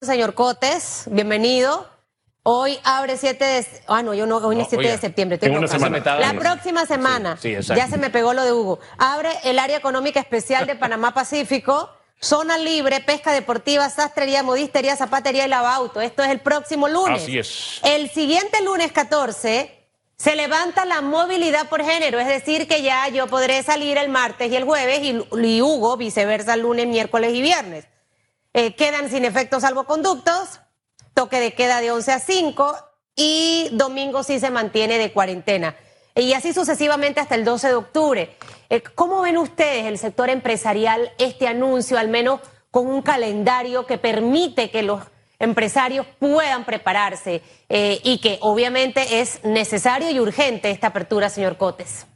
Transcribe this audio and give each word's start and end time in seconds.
señor 0.00 0.32
Cotes, 0.34 1.04
bienvenido. 1.10 1.86
Hoy 2.42 2.78
abre 2.84 3.18
7 3.18 3.44
de... 3.44 3.66
Ah, 3.86 4.02
no, 4.02 4.14
yo 4.14 4.24
no, 4.24 4.38
hoy 4.38 4.56
no 4.56 4.62
es 4.62 4.68
7 4.70 4.88
de 4.88 4.96
septiembre. 4.98 5.34
estoy 5.34 5.50
una. 5.50 6.18
La 6.18 6.32
próxima 6.32 6.86
semana, 6.86 7.36
Sí, 7.36 7.54
sí, 7.62 7.74
ya 7.76 7.86
se 7.86 7.98
me 7.98 8.08
pegó 8.08 8.32
lo 8.32 8.42
de 8.42 8.52
Hugo. 8.52 8.80
Abre 8.96 9.28
el 9.44 9.58
área 9.58 9.76
económica 9.76 10.18
especial 10.18 10.66
de 10.66 10.74
Panamá 10.74 11.12
Pacífico, 11.14 11.90
zona 12.18 12.56
libre, 12.56 13.00
pesca 13.00 13.32
deportiva, 13.32 13.90
sastrería, 13.90 14.42
modistería, 14.42 14.96
zapatería 14.96 15.44
y 15.44 15.48
lavauto. 15.48 16.00
Esto 16.00 16.22
es 16.22 16.30
el 16.30 16.40
próximo 16.40 16.88
lunes. 16.88 17.22
Así 17.22 17.38
es. 17.38 17.80
El 17.84 18.08
siguiente 18.08 18.62
lunes 18.64 18.92
14 18.92 19.86
se 20.16 20.34
levanta 20.34 20.86
la 20.86 21.02
movilidad 21.02 21.68
por 21.68 21.84
género, 21.84 22.18
es 22.18 22.26
decir, 22.26 22.66
que 22.66 22.80
ya 22.80 23.06
yo 23.08 23.26
podré 23.26 23.62
salir 23.62 23.98
el 23.98 24.08
martes 24.08 24.50
y 24.50 24.56
el 24.56 24.64
jueves 24.64 25.00
y, 25.02 25.22
y 25.46 25.60
Hugo 25.60 25.98
viceversa 25.98 26.56
lunes, 26.56 26.86
miércoles 26.86 27.34
y 27.34 27.42
viernes. 27.42 27.84
Eh, 28.52 28.74
quedan 28.74 29.08
sin 29.10 29.24
efectos 29.24 29.62
salvoconductos, 29.62 30.60
toque 31.14 31.38
de 31.40 31.52
queda 31.52 31.80
de 31.80 31.92
11 31.92 32.12
a 32.12 32.18
5 32.18 32.76
y 33.16 33.68
domingo 33.72 34.22
sí 34.22 34.40
se 34.40 34.50
mantiene 34.50 34.98
de 34.98 35.12
cuarentena. 35.12 35.76
Y 36.14 36.32
así 36.32 36.52
sucesivamente 36.52 37.20
hasta 37.20 37.36
el 37.36 37.44
12 37.44 37.68
de 37.68 37.74
octubre. 37.74 38.30
Eh, 38.68 38.82
¿Cómo 38.94 39.22
ven 39.22 39.36
ustedes 39.36 39.86
el 39.86 39.98
sector 39.98 40.28
empresarial 40.30 41.12
este 41.18 41.46
anuncio, 41.46 41.98
al 41.98 42.08
menos 42.08 42.40
con 42.70 42.86
un 42.86 43.02
calendario 43.02 43.86
que 43.86 43.98
permite 43.98 44.70
que 44.70 44.82
los 44.82 45.00
empresarios 45.38 46.06
puedan 46.18 46.64
prepararse 46.64 47.42
eh, 47.68 48.00
y 48.04 48.18
que 48.18 48.38
obviamente 48.42 49.20
es 49.20 49.44
necesario 49.44 50.10
y 50.10 50.20
urgente 50.20 50.70
esta 50.70 50.88
apertura, 50.88 51.28
señor 51.28 51.56
Cotes? 51.56 52.06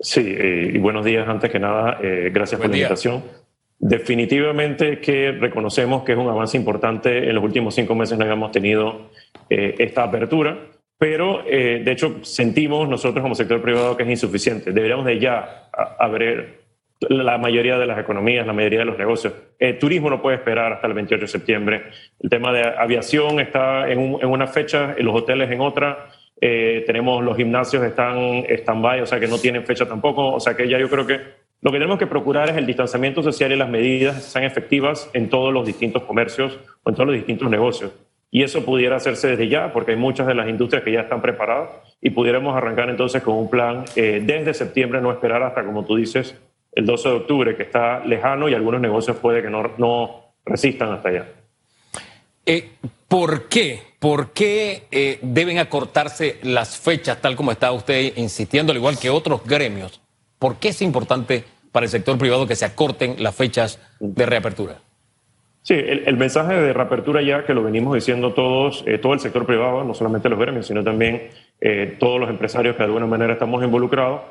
Sí, 0.00 0.20
eh, 0.20 0.72
y 0.74 0.78
buenos 0.78 1.04
días 1.04 1.26
antes 1.28 1.50
que 1.50 1.60
nada. 1.60 1.98
eh, 2.02 2.30
gracias 2.32 2.58
Buen 2.58 2.70
por 2.70 2.76
la 2.76 2.82
invitación. 2.82 3.41
Definitivamente 3.84 5.00
que 5.00 5.32
reconocemos 5.32 6.04
que 6.04 6.12
es 6.12 6.18
un 6.18 6.28
avance 6.28 6.56
importante. 6.56 7.28
En 7.28 7.34
los 7.34 7.42
últimos 7.42 7.74
cinco 7.74 7.96
meses 7.96 8.16
no 8.16 8.22
habíamos 8.22 8.52
tenido 8.52 9.10
eh, 9.50 9.74
esta 9.76 10.04
apertura, 10.04 10.56
pero 10.96 11.42
eh, 11.44 11.82
de 11.84 11.90
hecho 11.90 12.20
sentimos 12.24 12.88
nosotros 12.88 13.20
como 13.24 13.34
sector 13.34 13.60
privado 13.60 13.96
que 13.96 14.04
es 14.04 14.08
insuficiente. 14.08 14.70
Deberíamos 14.70 15.04
de 15.04 15.18
ya 15.18 15.68
abrir 15.98 16.60
la 17.08 17.36
mayoría 17.38 17.76
de 17.76 17.86
las 17.86 17.98
economías, 17.98 18.46
la 18.46 18.52
mayoría 18.52 18.78
de 18.78 18.84
los 18.84 18.96
negocios. 18.96 19.34
El 19.58 19.76
turismo 19.80 20.08
no 20.10 20.22
puede 20.22 20.36
esperar 20.36 20.72
hasta 20.74 20.86
el 20.86 20.94
28 20.94 21.22
de 21.22 21.26
septiembre. 21.28 21.82
El 22.20 22.30
tema 22.30 22.52
de 22.52 22.62
aviación 22.62 23.40
está 23.40 23.90
en, 23.90 23.98
un- 23.98 24.22
en 24.22 24.28
una 24.28 24.46
fecha, 24.46 24.94
los 24.98 25.12
hoteles 25.12 25.50
en 25.50 25.60
otra. 25.60 26.06
Eh, 26.40 26.84
tenemos 26.86 27.22
los 27.24 27.36
gimnasios 27.36 27.82
están 27.82 28.44
stand-by, 28.48 29.00
o 29.02 29.06
sea 29.06 29.18
que 29.18 29.26
no 29.26 29.38
tienen 29.38 29.64
fecha 29.66 29.86
tampoco. 29.86 30.34
O 30.34 30.38
sea 30.38 30.54
que 30.56 30.68
ya 30.68 30.78
yo 30.78 30.88
creo 30.88 31.04
que 31.04 31.18
lo 31.62 31.70
que 31.70 31.78
tenemos 31.78 31.98
que 31.98 32.08
procurar 32.08 32.50
es 32.50 32.56
el 32.56 32.66
distanciamiento 32.66 33.22
social 33.22 33.52
y 33.52 33.56
las 33.56 33.68
medidas 33.68 34.24
sean 34.24 34.44
efectivas 34.44 35.08
en 35.12 35.30
todos 35.30 35.52
los 35.52 35.64
distintos 35.64 36.02
comercios 36.02 36.58
o 36.82 36.90
en 36.90 36.96
todos 36.96 37.06
los 37.06 37.16
distintos 37.16 37.48
negocios. 37.48 37.92
Y 38.32 38.42
eso 38.42 38.64
pudiera 38.64 38.96
hacerse 38.96 39.28
desde 39.28 39.48
ya, 39.48 39.72
porque 39.72 39.92
hay 39.92 39.96
muchas 39.96 40.26
de 40.26 40.34
las 40.34 40.48
industrias 40.48 40.82
que 40.82 40.90
ya 40.90 41.02
están 41.02 41.22
preparadas 41.22 41.70
y 42.00 42.10
pudiéramos 42.10 42.56
arrancar 42.56 42.90
entonces 42.90 43.22
con 43.22 43.36
un 43.36 43.48
plan 43.48 43.84
eh, 43.94 44.20
desde 44.24 44.54
septiembre, 44.54 45.00
no 45.00 45.12
esperar 45.12 45.42
hasta, 45.44 45.64
como 45.64 45.84
tú 45.84 45.94
dices, 45.94 46.34
el 46.72 46.84
12 46.84 47.08
de 47.08 47.14
octubre, 47.14 47.56
que 47.56 47.62
está 47.62 48.04
lejano 48.04 48.48
y 48.48 48.54
algunos 48.54 48.80
negocios 48.80 49.18
puede 49.18 49.40
que 49.40 49.50
no, 49.50 49.62
no 49.78 50.34
resistan 50.44 50.90
hasta 50.92 51.10
allá. 51.10 51.28
Eh, 52.44 52.70
¿Por 53.06 53.48
qué? 53.48 53.80
¿Por 54.00 54.30
qué 54.30 54.88
eh, 54.90 55.20
deben 55.22 55.58
acortarse 55.58 56.40
las 56.42 56.76
fechas 56.76 57.20
tal 57.20 57.36
como 57.36 57.52
está 57.52 57.70
usted 57.70 58.16
insistiendo, 58.16 58.72
al 58.72 58.78
igual 58.78 58.98
que 58.98 59.10
otros 59.10 59.44
gremios? 59.44 60.00
¿Por 60.42 60.56
qué 60.56 60.70
es 60.70 60.82
importante 60.82 61.44
para 61.70 61.84
el 61.86 61.90
sector 61.90 62.18
privado 62.18 62.48
que 62.48 62.56
se 62.56 62.64
acorten 62.64 63.22
las 63.22 63.36
fechas 63.36 63.78
de 64.00 64.26
reapertura? 64.26 64.78
Sí, 65.62 65.74
el, 65.74 66.02
el 66.04 66.16
mensaje 66.16 66.54
de 66.54 66.72
reapertura 66.72 67.22
ya 67.22 67.46
que 67.46 67.54
lo 67.54 67.62
venimos 67.62 67.94
diciendo 67.94 68.32
todos, 68.32 68.82
eh, 68.88 68.98
todo 68.98 69.12
el 69.14 69.20
sector 69.20 69.46
privado, 69.46 69.84
no 69.84 69.94
solamente 69.94 70.28
los 70.28 70.40
gremios, 70.40 70.66
sino 70.66 70.82
también 70.82 71.28
eh, 71.60 71.96
todos 72.00 72.18
los 72.18 72.28
empresarios 72.28 72.74
que 72.74 72.78
de 72.82 72.86
alguna 72.86 73.06
manera 73.06 73.34
estamos 73.34 73.62
involucrados, 73.62 74.22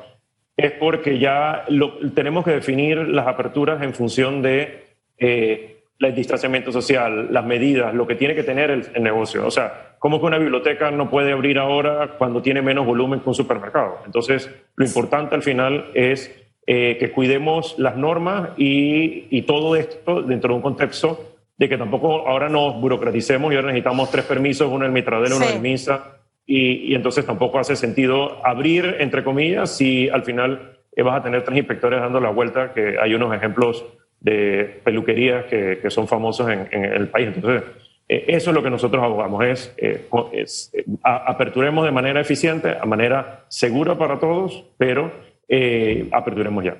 es 0.54 0.72
porque 0.72 1.18
ya 1.18 1.64
lo- 1.68 1.94
tenemos 2.12 2.44
que 2.44 2.50
definir 2.50 2.98
las 2.98 3.26
aperturas 3.26 3.82
en 3.82 3.94
función 3.94 4.42
de 4.42 4.84
eh, 5.18 5.84
el 5.98 6.14
distanciamiento 6.14 6.70
social, 6.72 7.28
las 7.32 7.46
medidas, 7.46 7.94
lo 7.94 8.06
que 8.06 8.16
tiene 8.16 8.34
que 8.34 8.42
tener 8.42 8.70
el, 8.70 8.86
el 8.92 9.02
negocio. 9.02 9.46
O 9.46 9.50
sea, 9.50 9.91
¿cómo 10.02 10.18
que 10.18 10.26
una 10.26 10.38
biblioteca 10.38 10.90
no 10.90 11.08
puede 11.08 11.30
abrir 11.30 11.58
ahora 11.60 12.16
cuando 12.18 12.42
tiene 12.42 12.60
menos 12.60 12.84
volumen 12.84 13.20
que 13.20 13.28
un 13.28 13.36
supermercado? 13.36 13.98
Entonces, 14.04 14.50
lo 14.74 14.84
importante 14.84 15.36
al 15.36 15.44
final 15.44 15.92
es 15.94 16.28
eh, 16.66 16.96
que 16.98 17.12
cuidemos 17.12 17.76
las 17.78 17.96
normas 17.96 18.50
y, 18.56 19.28
y 19.30 19.42
todo 19.42 19.76
esto 19.76 20.22
dentro 20.22 20.48
de 20.50 20.56
un 20.56 20.62
contexto 20.62 21.20
de 21.56 21.68
que 21.68 21.78
tampoco 21.78 22.26
ahora 22.28 22.48
nos 22.48 22.80
burocraticemos 22.80 23.52
y 23.52 23.56
ahora 23.56 23.68
necesitamos 23.68 24.10
tres 24.10 24.24
permisos, 24.24 24.68
uno 24.72 24.84
en 24.84 24.92
Mitradel, 24.92 25.34
uno 25.34 25.44
Sí. 25.46 25.54
en 25.54 25.62
Misa, 25.62 26.16
y, 26.44 26.90
y 26.90 26.94
entonces 26.96 27.24
tampoco 27.24 27.60
hace 27.60 27.76
sentido 27.76 28.44
abrir, 28.44 28.96
entre 28.98 29.22
comillas, 29.22 29.76
si 29.76 30.08
al 30.08 30.24
final 30.24 30.78
eh, 30.96 31.02
vas 31.02 31.20
a 31.20 31.22
tener 31.22 31.44
tres 31.44 31.58
inspectores 31.58 32.00
dando 32.00 32.18
la 32.18 32.30
vuelta, 32.30 32.72
que 32.74 32.96
hay 33.00 33.14
unos 33.14 33.32
ejemplos 33.36 33.84
de 34.18 34.80
peluquerías 34.82 35.44
que, 35.44 35.78
que 35.80 35.90
son 35.90 36.08
famosos 36.08 36.48
en, 36.50 36.66
en 36.72 36.84
el 36.84 37.08
país. 37.08 37.28
Entonces, 37.34 37.62
eh, 38.08 38.24
eso 38.28 38.50
es 38.50 38.54
lo 38.54 38.62
que 38.62 38.70
nosotros 38.70 39.02
abogamos, 39.02 39.44
es, 39.44 39.72
eh, 39.76 40.08
es, 40.32 40.70
eh, 40.74 40.84
a- 41.02 41.30
aperturemos 41.30 41.84
de 41.84 41.90
manera 41.92 42.20
eficiente, 42.20 42.76
a 42.80 42.84
manera 42.84 43.44
segura 43.48 43.96
para 43.98 44.18
todos, 44.18 44.64
pero 44.78 45.10
eh, 45.48 46.08
aperturemos 46.12 46.64
ya. 46.64 46.76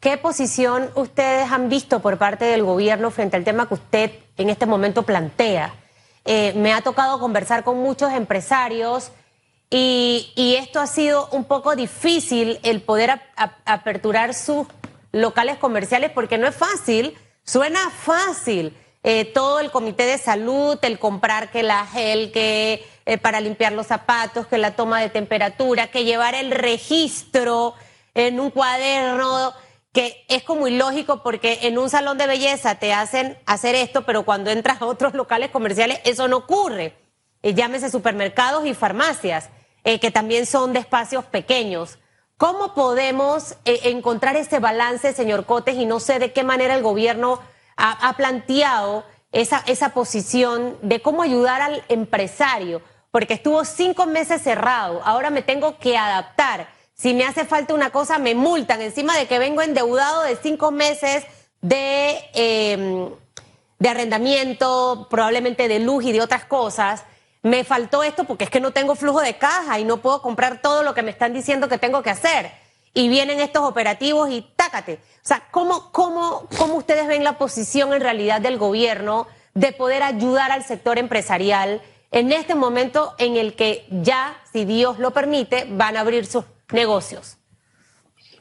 ¿Qué 0.00 0.18
posición 0.18 0.90
ustedes 0.96 1.50
han 1.50 1.68
visto 1.70 2.00
por 2.00 2.18
parte 2.18 2.44
del 2.44 2.62
gobierno 2.62 3.10
frente 3.10 3.36
al 3.36 3.44
tema 3.44 3.66
que 3.66 3.74
usted 3.74 4.10
en 4.36 4.50
este 4.50 4.66
momento 4.66 5.02
plantea? 5.04 5.74
Eh, 6.26 6.52
me 6.56 6.72
ha 6.72 6.80
tocado 6.82 7.18
conversar 7.18 7.64
con 7.64 7.78
muchos 7.78 8.12
empresarios 8.12 9.12
y, 9.70 10.30
y 10.36 10.54
esto 10.56 10.80
ha 10.80 10.86
sido 10.86 11.28
un 11.32 11.44
poco 11.44 11.74
difícil 11.74 12.58
el 12.62 12.82
poder 12.82 13.10
ap- 13.12 13.22
ap- 13.36 13.58
aperturar 13.64 14.34
sus 14.34 14.66
locales 15.12 15.56
comerciales 15.56 16.10
porque 16.10 16.38
no 16.38 16.46
es 16.46 16.54
fácil, 16.54 17.14
suena 17.42 17.90
fácil. 17.90 18.74
Eh, 19.06 19.26
todo 19.26 19.60
el 19.60 19.70
comité 19.70 20.06
de 20.06 20.16
salud, 20.16 20.78
el 20.80 20.98
comprar 20.98 21.50
que 21.50 21.62
la 21.62 21.86
gel, 21.86 22.32
que 22.32 22.88
eh, 23.04 23.18
para 23.18 23.42
limpiar 23.42 23.72
los 23.72 23.86
zapatos, 23.86 24.46
que 24.46 24.56
la 24.56 24.76
toma 24.76 24.98
de 24.98 25.10
temperatura, 25.10 25.88
que 25.88 26.04
llevar 26.04 26.34
el 26.34 26.50
registro 26.50 27.74
en 28.14 28.40
un 28.40 28.50
cuaderno, 28.50 29.52
que 29.92 30.24
es 30.28 30.42
como 30.42 30.68
ilógico 30.68 31.22
porque 31.22 31.58
en 31.62 31.76
un 31.76 31.90
salón 31.90 32.16
de 32.16 32.26
belleza 32.26 32.76
te 32.76 32.94
hacen 32.94 33.36
hacer 33.44 33.74
esto, 33.74 34.06
pero 34.06 34.24
cuando 34.24 34.50
entras 34.50 34.80
a 34.80 34.86
otros 34.86 35.12
locales 35.12 35.50
comerciales 35.50 36.00
eso 36.04 36.26
no 36.26 36.38
ocurre. 36.38 36.96
Eh, 37.42 37.52
llámese 37.52 37.90
supermercados 37.90 38.64
y 38.64 38.72
farmacias, 38.72 39.50
eh, 39.84 40.00
que 40.00 40.10
también 40.10 40.46
son 40.46 40.72
de 40.72 40.78
espacios 40.78 41.26
pequeños. 41.26 41.98
¿Cómo 42.38 42.72
podemos 42.72 43.56
encontrar 43.64 44.34
ese 44.36 44.60
balance, 44.60 45.12
señor 45.12 45.44
Cotes? 45.44 45.76
Y 45.76 45.84
no 45.84 46.00
sé 46.00 46.18
de 46.18 46.32
qué 46.32 46.42
manera 46.42 46.74
el 46.74 46.82
gobierno 46.82 47.38
ha, 47.76 48.12
planteado 48.16 49.04
esa, 49.32 49.62
esa 49.66 49.90
posición 49.90 50.78
de 50.82 51.02
cómo 51.02 51.22
ayudar 51.22 51.60
al 51.60 51.84
empresario, 51.88 52.82
porque 53.10 53.34
estuvo 53.34 53.64
cinco 53.64 54.06
meses 54.06 54.42
cerrado, 54.42 55.00
ahora 55.04 55.30
me 55.30 55.42
tengo 55.42 55.78
que 55.78 55.96
adaptar. 55.96 56.68
Si 56.94 57.12
me 57.12 57.24
hace 57.24 57.44
falta 57.44 57.74
una 57.74 57.90
cosa, 57.90 58.18
me 58.18 58.34
multan, 58.34 58.80
encima 58.80 59.16
de 59.16 59.26
que 59.26 59.38
vengo 59.38 59.62
endeudado 59.62 60.22
de 60.22 60.36
cinco 60.36 60.70
meses 60.70 61.24
de, 61.60 62.18
eh, 62.34 63.08
de 63.78 63.88
arrendamiento, 63.88 65.08
probablemente 65.10 65.68
de 65.68 65.80
luz 65.80 66.04
y 66.04 66.12
de 66.12 66.20
otras 66.20 66.44
cosas. 66.44 67.04
Me 67.42 67.64
faltó 67.64 68.02
esto 68.02 68.24
porque 68.24 68.44
es 68.44 68.50
que 68.50 68.60
no 68.60 68.72
tengo 68.72 68.94
flujo 68.94 69.20
de 69.20 69.36
caja 69.36 69.78
y 69.78 69.84
no 69.84 69.98
puedo 69.98 70.22
comprar 70.22 70.62
todo 70.62 70.82
lo 70.82 70.94
que 70.94 71.02
me 71.02 71.10
están 71.10 71.34
diciendo 71.34 71.68
que 71.68 71.78
tengo 71.78 72.02
que 72.02 72.10
hacer. 72.10 72.50
Y 72.94 73.08
vienen 73.08 73.40
estos 73.40 73.62
operativos 73.64 74.30
y 74.30 74.40
O 74.80 75.26
sea, 75.26 75.42
¿cómo, 75.50 75.90
cómo, 75.92 76.48
cómo 76.58 76.74
ustedes 76.74 77.06
ven 77.06 77.24
la 77.24 77.38
posición 77.38 77.92
en 77.92 78.00
realidad 78.00 78.40
del 78.40 78.58
gobierno 78.58 79.26
de 79.54 79.72
poder 79.72 80.02
ayudar 80.02 80.50
al 80.50 80.64
sector 80.64 80.98
empresarial 80.98 81.80
en 82.10 82.32
este 82.32 82.54
momento 82.54 83.14
en 83.18 83.36
el 83.36 83.54
que 83.54 83.86
ya, 83.90 84.36
si 84.52 84.64
Dios 84.64 84.98
lo 84.98 85.12
permite, 85.12 85.66
van 85.68 85.96
a 85.96 86.00
abrir 86.00 86.26
sus 86.26 86.44
negocios? 86.72 87.38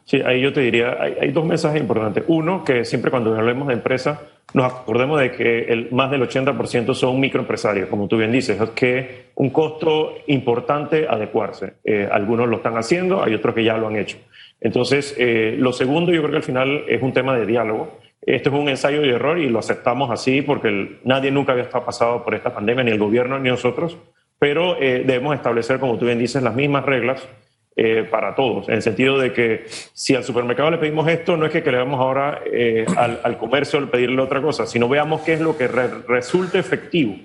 Sí, 0.06 0.22
ahí 0.22 0.42
yo 0.42 0.52
te 0.52 0.62
diría, 0.62 0.98
hay, 1.02 1.32
dos 1.32 1.46
mensajes 1.46 1.80
importantes. 1.80 2.26
Uno, 2.28 2.64
que 2.64 2.84
siempre 2.84 3.10
cuando 3.10 3.36
hablemos 3.36 3.68
de 3.70 3.74
empresas, 3.74 4.20
nos 4.54 4.72
acordemos 4.72 5.20
de 5.20 5.32
que 5.32 5.60
el, 5.64 5.90
más 5.92 6.12
del 6.12 6.22
80% 6.22 6.94
son 6.94 7.20
microempresarios, 7.20 7.88
como 7.88 8.08
tú 8.08 8.18
bien 8.18 8.32
dices, 8.32 8.60
es 8.60 8.70
que 8.72 9.32
un 9.36 9.50
costo 9.50 10.16
importante 10.28 11.08
adecuarse. 11.08 11.76
Eh, 11.86 12.08
algunos 12.12 12.50
lo 12.50 12.58
están 12.58 12.78
haciendo, 12.78 13.24
hay 13.24 13.34
otros 13.34 13.56
que 13.56 13.64
ya 13.64 13.78
lo 13.78 13.88
han 13.88 13.96
hecho. 13.96 14.18
Entonces, 14.64 15.14
eh, 15.20 15.56
lo 15.60 15.74
segundo, 15.74 16.12
yo 16.12 16.22
creo 16.22 16.32
que 16.32 16.38
al 16.38 16.44
final 16.44 16.86
es 16.88 17.02
un 17.02 17.14
tema 17.14 17.38
de 17.38 17.46
diálogo. 17.46 18.00
Esto 18.22 18.50
es 18.50 18.56
un 18.56 18.70
ensayo 18.70 19.04
y 19.04 19.10
error 19.10 19.38
y 19.38 19.50
lo 19.50 19.60
aceptamos 19.60 20.10
así 20.10 20.42
porque 20.42 20.70
el- 20.70 20.98
nadie 21.04 21.30
nunca 21.30 21.52
había 21.52 21.66
estado 21.66 21.86
pasado 21.86 22.24
por 22.24 22.34
esta 22.34 22.54
pandemia, 22.54 22.84
ni 22.86 22.92
el 22.92 22.98
gobierno 22.98 23.38
ni 23.38 23.50
nosotros, 23.50 23.98
pero 24.40 24.82
eh, 24.82 25.04
debemos 25.06 25.36
establecer, 25.36 25.80
como 25.80 25.98
tú 25.98 26.06
bien 26.06 26.18
dices, 26.18 26.42
las 26.42 26.56
mismas 26.56 26.86
reglas 26.86 27.28
eh, 27.76 28.08
para 28.10 28.36
todos, 28.36 28.70
en 28.70 28.76
el 28.76 28.82
sentido 28.84 29.18
de 29.18 29.34
que 29.34 29.64
si 29.68 30.14
al 30.16 30.24
supermercado 30.24 30.70
le 30.70 30.78
pedimos 30.78 31.08
esto, 31.08 31.36
no 31.36 31.48
es 31.48 31.52
que, 31.52 31.72
le 31.72 31.78
damos 31.78 32.00
ahora 32.00 32.42
eh, 32.46 32.86
al, 32.96 33.20
al, 33.24 33.38
comercio 33.38 33.90
pedirle 33.90 34.22
otra 34.22 34.42
cosa, 34.44 34.68
sino 34.68 34.88
veamos 34.88 35.22
qué 35.22 35.34
es 35.34 35.42
lo 35.42 35.58
que 35.58 35.68
resulte 35.68 36.60
efectivo 36.60 37.16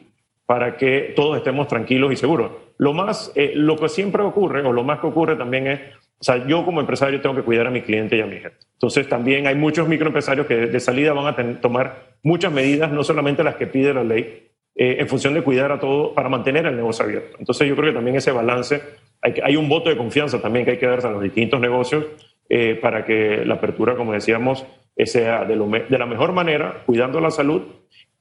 para 0.46 0.79
que 0.79 1.12
todos 1.14 1.37
estemos 1.37 1.69
tranquilos 1.69 2.11
y 2.14 2.17
seguros. 2.17 2.52
Lo 2.79 2.94
más, 2.94 3.31
eh, 3.34 3.52
lo 3.55 3.76
que 3.76 3.91
siempre 3.91 4.23
ocurre, 4.23 4.67
o 4.67 4.73
lo 4.73 4.84
más 4.84 5.00
que 5.00 5.08
ocurre 5.08 5.37
también 5.37 5.67
es, 5.67 5.81
o 6.20 6.25
sea, 6.25 6.47
yo 6.47 6.65
como 6.65 6.81
empresario 6.81 7.20
tengo 7.20 7.37
que 7.37 7.43
cuidar 7.43 7.69
a 7.69 7.70
mi 7.70 7.82
cliente 7.82 8.17
y 8.17 8.20
a 8.20 8.26
mi 8.26 8.38
gente. 8.38 8.56
Entonces 8.73 9.09
también 9.09 9.47
hay 9.47 9.55
muchos 9.55 9.87
microempresarios 9.87 10.47
que 10.47 10.55
de 10.67 10.81
salida 10.81 11.12
van 11.12 11.26
a 11.26 11.61
tomar 11.61 12.17
muchas 12.23 12.53
medidas, 12.53 12.91
no 12.91 13.05
solamente 13.05 13.44
las 13.44 13.56
que 13.56 13.67
pide 13.69 13.94
la 13.94 14.03
ley, 14.03 14.50
eh, 14.75 14.97
en 15.00 15.09
función 15.09 15.35
de 15.35 15.43
cuidar 15.43 15.70
a 15.70 15.79
todo 15.79 16.15
para 16.15 16.29
mantener 16.29 16.67
el 16.67 16.76
negocio 16.76 17.05
abierto. 17.05 17.37
Entonces 17.38 17.69
yo 17.69 17.76
creo 17.76 17.91
que 17.91 17.94
también 17.94 18.17
ese 18.17 18.32
balance, 18.32 18.81
hay, 19.20 19.56
un 19.56 19.69
voto 19.69 19.91
de 19.91 19.97
confianza 19.97 20.41
también 20.41 20.65
que 20.65 20.73
hay 20.73 20.79
que 20.79 20.87
darse 20.87 21.06
a 21.06 21.11
los 21.11 21.23
distintos 21.23 21.61
negocios 21.61 22.05
eh, 22.49 22.79
para 22.81 23.05
que 23.05 23.44
la 23.44 23.55
apertura, 23.55 23.97
como 23.97 24.12
decíamos, 24.12 24.65
sea 24.97 25.44
de, 25.44 25.56
de 25.56 25.99
la 25.99 26.06
mejor 26.06 26.32
manera, 26.32 26.82
cuidando 26.87 27.20
la 27.20 27.31
salud 27.31 27.62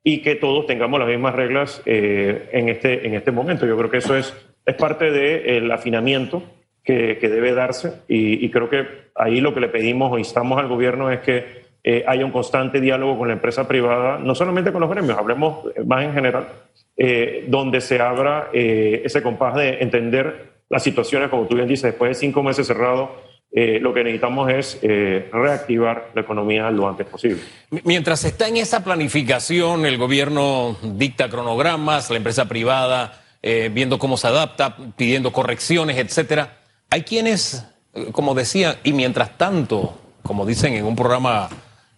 y 0.03 0.21
que 0.21 0.35
todos 0.35 0.65
tengamos 0.67 0.99
las 0.99 1.09
mismas 1.09 1.35
reglas 1.35 1.81
eh, 1.85 2.49
en, 2.51 2.69
este, 2.69 3.05
en 3.05 3.15
este 3.15 3.31
momento. 3.31 3.65
Yo 3.65 3.77
creo 3.77 3.89
que 3.89 3.97
eso 3.97 4.15
es, 4.15 4.35
es 4.65 4.75
parte 4.75 5.11
del 5.11 5.71
afinamiento 5.71 6.43
que, 6.87 7.29
debe 7.29 7.53
darse 7.53 8.01
y, 8.07 8.49
creo 8.49 8.69
que 8.69 8.85
ahí 9.13 9.41
lo 9.41 9.53
que 9.53 9.59
le 9.59 9.67
pedimos 9.67 10.11
o 10.11 10.17
instamos 10.17 10.57
al 10.57 10.69
gobierno 10.69 11.11
es 11.11 11.19
que 11.19 11.67
eh, 11.83 12.03
haya 12.07 12.25
un 12.25 12.31
constante 12.31 12.79
diálogo 12.79 13.17
con 13.17 13.27
la 13.27 13.33
empresa 13.33 13.67
privada, 13.67 14.17
no 14.17 14.33
solamente 14.33 14.71
con 14.71 14.81
los 14.81 14.89
gremios, 14.89 15.17
hablemos 15.17 15.65
más 15.85 16.03
en 16.05 16.13
general, 16.13 16.47
eh, 16.95 17.45
donde 17.47 17.81
se 17.81 17.99
abra 17.99 18.49
ese 18.53 19.21
compás 19.21 19.55
de 19.55 19.79
entender 19.81 20.53
las 20.69 20.83
situaciones, 20.83 21.29
como 21.29 21.45
tú 21.45 21.55
bien 21.55 21.67
dices, 21.67 21.83
después 21.83 22.09
de 22.09 22.15
cinco 22.15 22.41
meses 22.41 22.67
cerrados, 22.67 23.09
eh, 23.51 23.79
lo 23.81 23.93
que 23.93 24.03
necesitamos 24.03 24.49
es 24.49 24.79
eh, 24.81 25.29
reactivar 25.31 26.11
la 26.13 26.21
economía 26.21 26.69
lo 26.71 26.87
antes 26.87 27.07
posible. 27.07 27.41
Mientras 27.83 28.23
está 28.25 28.47
en 28.47 28.57
esa 28.57 28.83
planificación, 28.83 29.85
el 29.85 29.97
gobierno 29.97 30.77
dicta 30.83 31.29
cronogramas, 31.29 32.09
la 32.09 32.17
empresa 32.17 32.45
privada 32.47 33.23
eh, 33.41 33.69
viendo 33.71 33.99
cómo 33.99 34.17
se 34.17 34.27
adapta, 34.27 34.75
pidiendo 34.97 35.31
correcciones, 35.31 35.97
etcétera. 35.97 36.56
Hay 36.89 37.03
quienes, 37.03 37.65
como 38.11 38.33
decía, 38.33 38.79
y 38.83 38.93
mientras 38.93 39.37
tanto, 39.37 39.99
como 40.23 40.45
dicen 40.45 40.73
en 40.73 40.85
un 40.85 40.95
programa, 40.95 41.49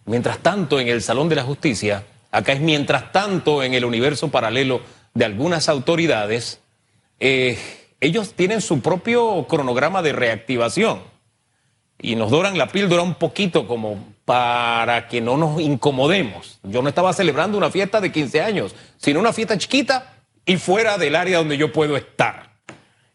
mientras 0.04 0.38
tanto 0.38 0.80
en 0.80 0.88
el 0.88 1.02
Salón 1.02 1.28
de 1.28 1.36
la 1.36 1.44
Justicia, 1.44 2.04
acá 2.30 2.52
es 2.52 2.60
mientras 2.60 3.12
tanto 3.12 3.62
en 3.62 3.74
el 3.74 3.84
universo 3.84 4.28
paralelo 4.28 4.80
de 5.14 5.24
algunas 5.24 5.68
autoridades, 5.68 6.60
ellos 7.18 8.34
tienen 8.34 8.60
su 8.60 8.80
propio 8.80 9.46
cronograma 9.48 10.02
de 10.02 10.12
reactivación 10.12 11.00
y 12.00 12.16
nos 12.16 12.30
doran 12.30 12.56
la 12.56 12.68
píldora 12.68 13.02
un 13.02 13.14
poquito 13.14 13.66
como 13.66 14.14
para 14.24 15.06
que 15.06 15.20
no 15.20 15.36
nos 15.36 15.60
incomodemos. 15.60 16.58
Yo 16.62 16.82
no 16.82 16.88
estaba 16.88 17.12
celebrando 17.12 17.58
una 17.58 17.70
fiesta 17.70 18.00
de 18.00 18.10
15 18.10 18.40
años, 18.40 18.74
sino 18.96 19.20
una 19.20 19.32
fiesta 19.32 19.58
chiquita 19.58 20.14
y 20.46 20.56
fuera 20.56 20.96
del 20.98 21.14
área 21.14 21.38
donde 21.38 21.58
yo 21.58 21.72
puedo 21.72 21.96
estar. 21.96 22.49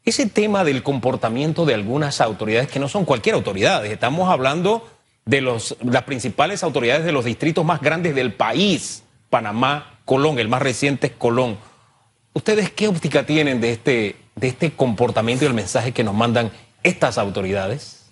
Ese 0.06 0.28
tema 0.28 0.63
del 0.63 0.84
comportamiento 0.84 1.66
de 1.66 1.74
algunas 1.74 2.22
autoridades, 2.22 2.69
que 2.69 2.80
no 2.80 2.88
son 2.88 3.06
cualquier 3.06 3.34
autoridad, 3.34 3.84
estamos 3.88 4.30
hablando 4.30 4.88
de 5.25 5.42
las 5.42 6.04
principales 6.06 6.63
autoridades 6.63 7.06
de 7.06 7.12
los 7.12 7.25
distritos 7.25 7.66
más 7.66 7.81
grandes 7.81 8.13
del 8.13 8.31
país, 8.31 9.04
Panamá, 9.31 9.98
Colón, 10.06 10.38
el 10.38 10.48
más 10.48 10.62
reciente 10.62 11.07
es 11.07 11.13
Colón. 11.13 11.57
¿Ustedes 12.34 12.69
qué 12.69 12.88
óptica 12.88 13.25
tienen 13.25 13.60
de 13.60 13.72
este, 13.72 14.16
de 14.36 14.48
este 14.48 14.72
comportamiento 14.72 15.44
y 15.44 15.48
el 15.48 15.56
mensaje 15.56 15.92
que 15.92 16.04
nos 16.04 16.13
mandan 16.13 16.51
estas 16.84 17.18
autoridades? 17.18 18.08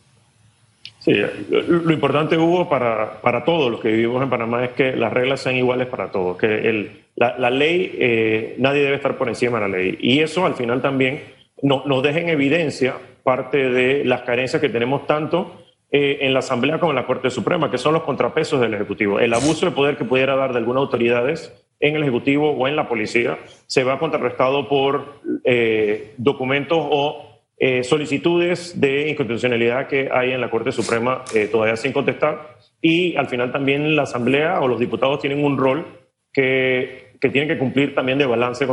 Sí, 0.98 1.14
lo 1.50 1.94
importante, 1.94 2.38
Hugo, 2.38 2.70
para, 2.70 3.22
para 3.22 3.44
todos 3.44 3.70
los 3.70 3.82
que 3.82 3.90
vivimos 3.90 4.24
en 4.24 4.30
Panamá 4.32 4.66
es 4.66 4.72
que 4.72 4.96
las 4.96 5.14
reglas 5.14 5.42
sean 5.42 5.58
iguales 5.58 5.88
para 5.88 6.10
todos, 6.10 6.38
que 6.38 7.04
la, 7.18 7.50
ley, 7.52 7.94
eh, 8.00 8.56
nadie 8.58 8.82
debe 8.82 8.96
estar 8.96 9.18
por 9.18 9.28
encima 9.28 9.60
de 9.60 9.70
la 9.70 9.78
ley. 9.78 9.98
Y 10.00 10.22
eso 10.22 10.46
al 10.46 10.56
final 10.56 10.82
también 10.82 11.22
no, 11.64 11.84
nos 11.86 12.04
deja 12.04 12.20
en 12.20 12.30
evidencia 12.30 12.98
parte 13.24 13.70
de 13.70 14.04
las 14.06 14.22
carencias 14.22 14.62
que 14.62 14.70
tenemos 14.70 15.08
tanto 15.08 15.64
eh, 15.92 16.20
en 16.22 16.34
la 16.34 16.40
Asamblea 16.40 16.78
como 16.78 16.92
en 16.92 16.98
la 16.98 17.08
Corte 17.08 17.30
Suprema, 17.30 17.72
que 17.72 17.78
son 17.78 17.94
los 17.94 18.04
contrapesos 18.04 18.60
del 18.60 18.74
Ejecutivo. 18.74 19.20
El 19.20 19.34
abuso 19.34 19.66
de 19.66 19.72
poder 19.72 19.96
que 19.96 20.04
pudiera 20.04 20.36
dar 20.36 20.52
de 20.52 20.60
algunas 20.60 20.82
autoridades 20.82 21.54
en 21.80 21.96
el 21.96 22.04
Ejecutivo 22.04 22.52
o 22.52 22.68
en 22.68 22.76
la 22.76 22.90
policía 22.90 23.40
se 23.66 23.84
va 23.84 23.98
contrarrestado 23.98 24.68
por 24.68 25.22
eh, 25.46 26.14
documentos 26.18 26.78
o 26.82 27.40
eh, 27.58 27.84
solicitudes 27.84 28.80
de 28.82 29.10
inconstitucionalidad 29.10 29.88
que 29.88 30.10
hay 30.12 30.34
en 30.34 30.42
la 30.42 30.50
Corte 30.50 30.74
Suprema 30.74 31.24
todavía 31.50 31.78
sin 31.78 31.94
contestar 31.94 32.58
y 32.82 33.16
al 33.16 33.28
final 33.28 33.54
también 33.54 33.96
la 33.96 34.04
Asamblea 34.04 34.60
o 34.60 34.68
los 34.68 34.80
diputados 34.80 35.20
tienen 35.20 35.46
un 35.46 35.58
rol 35.58 35.86
que, 36.34 37.14
que 37.22 37.30
tienen 37.30 37.48
que 37.48 37.58
cumplir 37.58 37.96
también 37.96 38.18
de 38.18 38.26
balance 38.26 38.68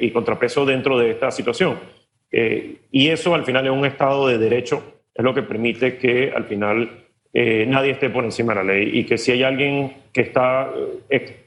y 0.00 0.10
contrapeso 0.12 0.64
dentro 0.64 0.98
de 0.98 1.10
esta 1.10 1.32
situación. 1.32 1.78
Y 2.30 3.08
eso 3.08 3.34
al 3.34 3.44
final 3.44 3.66
es 3.66 3.72
un 3.72 3.86
Estado 3.86 4.28
de 4.28 4.38
derecho, 4.38 5.00
es 5.14 5.24
lo 5.24 5.34
que 5.34 5.42
permite 5.42 5.96
que 5.96 6.32
al 6.34 6.44
final 6.44 7.06
nadie 7.32 7.92
esté 7.92 8.10
por 8.10 8.24
encima 8.24 8.54
de 8.54 8.64
la 8.64 8.72
ley 8.72 8.90
y 8.98 9.04
que 9.04 9.16
si 9.16 9.32
hay 9.32 9.42
alguien 9.42 9.92
que 10.12 10.22
está 10.22 10.70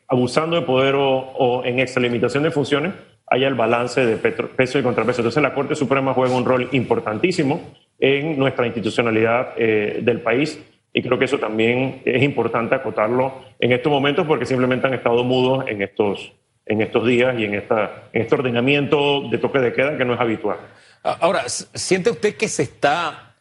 abusando 0.07 0.55
de 0.55 0.63
poder 0.63 0.95
o, 0.95 1.17
o 1.17 1.63
en 1.65 1.79
extralimitación 1.79 2.43
de 2.43 2.51
funciones, 2.51 2.93
haya 3.31 3.47
el 3.47 3.55
balance 3.55 4.05
de 4.05 4.17
peso 4.17 4.77
y 4.77 4.83
contrapeso. 4.83 5.21
Entonces 5.21 5.41
la 5.41 5.53
Corte 5.53 5.73
Suprema 5.73 6.13
juega 6.13 6.35
un 6.35 6.43
rol 6.43 6.67
importantísimo 6.73 7.61
en 7.97 8.37
nuestra 8.37 8.65
institucionalidad 8.65 9.53
eh, 9.55 9.99
del 10.03 10.19
país 10.19 10.61
y 10.93 11.01
creo 11.01 11.17
que 11.17 11.25
eso 11.25 11.39
también 11.39 12.01
es 12.03 12.21
importante 12.23 12.75
acotarlo 12.75 13.35
en 13.57 13.71
estos 13.71 13.89
momentos 13.89 14.27
porque 14.27 14.45
simplemente 14.45 14.87
han 14.87 14.95
estado 14.95 15.23
mudos 15.23 15.63
en 15.69 15.81
estos, 15.81 16.33
en 16.65 16.81
estos 16.81 17.05
días 17.05 17.35
y 17.37 17.45
en, 17.45 17.55
esta, 17.55 18.03
en 18.13 18.21
este 18.21 18.35
ordenamiento 18.35 19.29
de 19.29 19.37
toque 19.37 19.59
de 19.59 19.73
queda 19.73 19.97
que 19.97 20.05
no 20.05 20.13
es 20.13 20.19
habitual. 20.19 20.57
Ahora, 21.03 21.49
¿siente 21.49 22.11
usted 22.11 22.35
que 22.35 22.47
se 22.47 22.63
está 22.63 23.35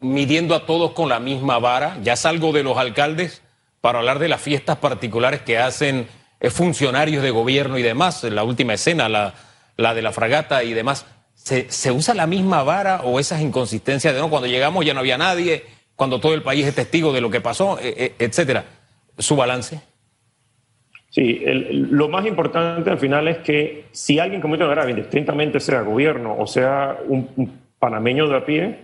midiendo 0.00 0.54
a 0.54 0.64
todos 0.66 0.92
con 0.92 1.08
la 1.08 1.20
misma 1.20 1.58
vara? 1.58 1.98
Ya 2.02 2.16
salgo 2.16 2.52
de 2.52 2.62
los 2.62 2.78
alcaldes 2.78 3.42
para 3.80 3.98
hablar 3.98 4.18
de 4.18 4.28
las 4.28 4.40
fiestas 4.40 4.78
particulares 4.78 5.42
que 5.42 5.58
hacen 5.58 6.06
funcionarios 6.50 7.22
de 7.22 7.30
gobierno 7.30 7.78
y 7.78 7.82
demás, 7.82 8.24
la 8.24 8.42
última 8.42 8.74
escena, 8.74 9.08
la, 9.08 9.34
la 9.76 9.94
de 9.94 10.02
la 10.02 10.12
fragata 10.12 10.64
y 10.64 10.72
demás, 10.72 11.06
¿se, 11.34 11.70
¿se, 11.70 11.92
usa 11.92 12.14
la 12.14 12.26
misma 12.26 12.62
vara 12.62 13.02
o 13.02 13.20
esas 13.20 13.40
inconsistencias 13.40 14.14
de 14.14 14.20
no, 14.20 14.30
cuando 14.30 14.48
llegamos 14.48 14.84
ya 14.84 14.94
no 14.94 15.00
había 15.00 15.18
nadie, 15.18 15.64
cuando 15.94 16.20
todo 16.20 16.34
el 16.34 16.42
país 16.42 16.66
es 16.66 16.74
testigo 16.74 17.12
de 17.12 17.20
lo 17.20 17.30
que 17.30 17.40
pasó, 17.40 17.78
e, 17.78 18.14
e, 18.18 18.24
etcétera? 18.24 18.64
¿Su 19.18 19.36
balance? 19.36 19.80
Sí, 21.12 21.42
el, 21.44 21.90
lo 21.90 22.08
más 22.08 22.24
importante 22.24 22.88
al 22.88 22.96
final 22.96 23.28
es 23.28 23.38
que 23.38 23.84
si 23.92 24.18
alguien 24.18 24.40
comete 24.40 24.64
una 24.64 24.72
grave, 24.72 24.92
indistintamente 24.92 25.60
sea 25.60 25.82
gobierno 25.82 26.34
o 26.38 26.46
sea 26.46 26.96
un, 27.06 27.28
un 27.36 27.60
panameño 27.78 28.26
de 28.28 28.36
a 28.36 28.46
pie, 28.46 28.78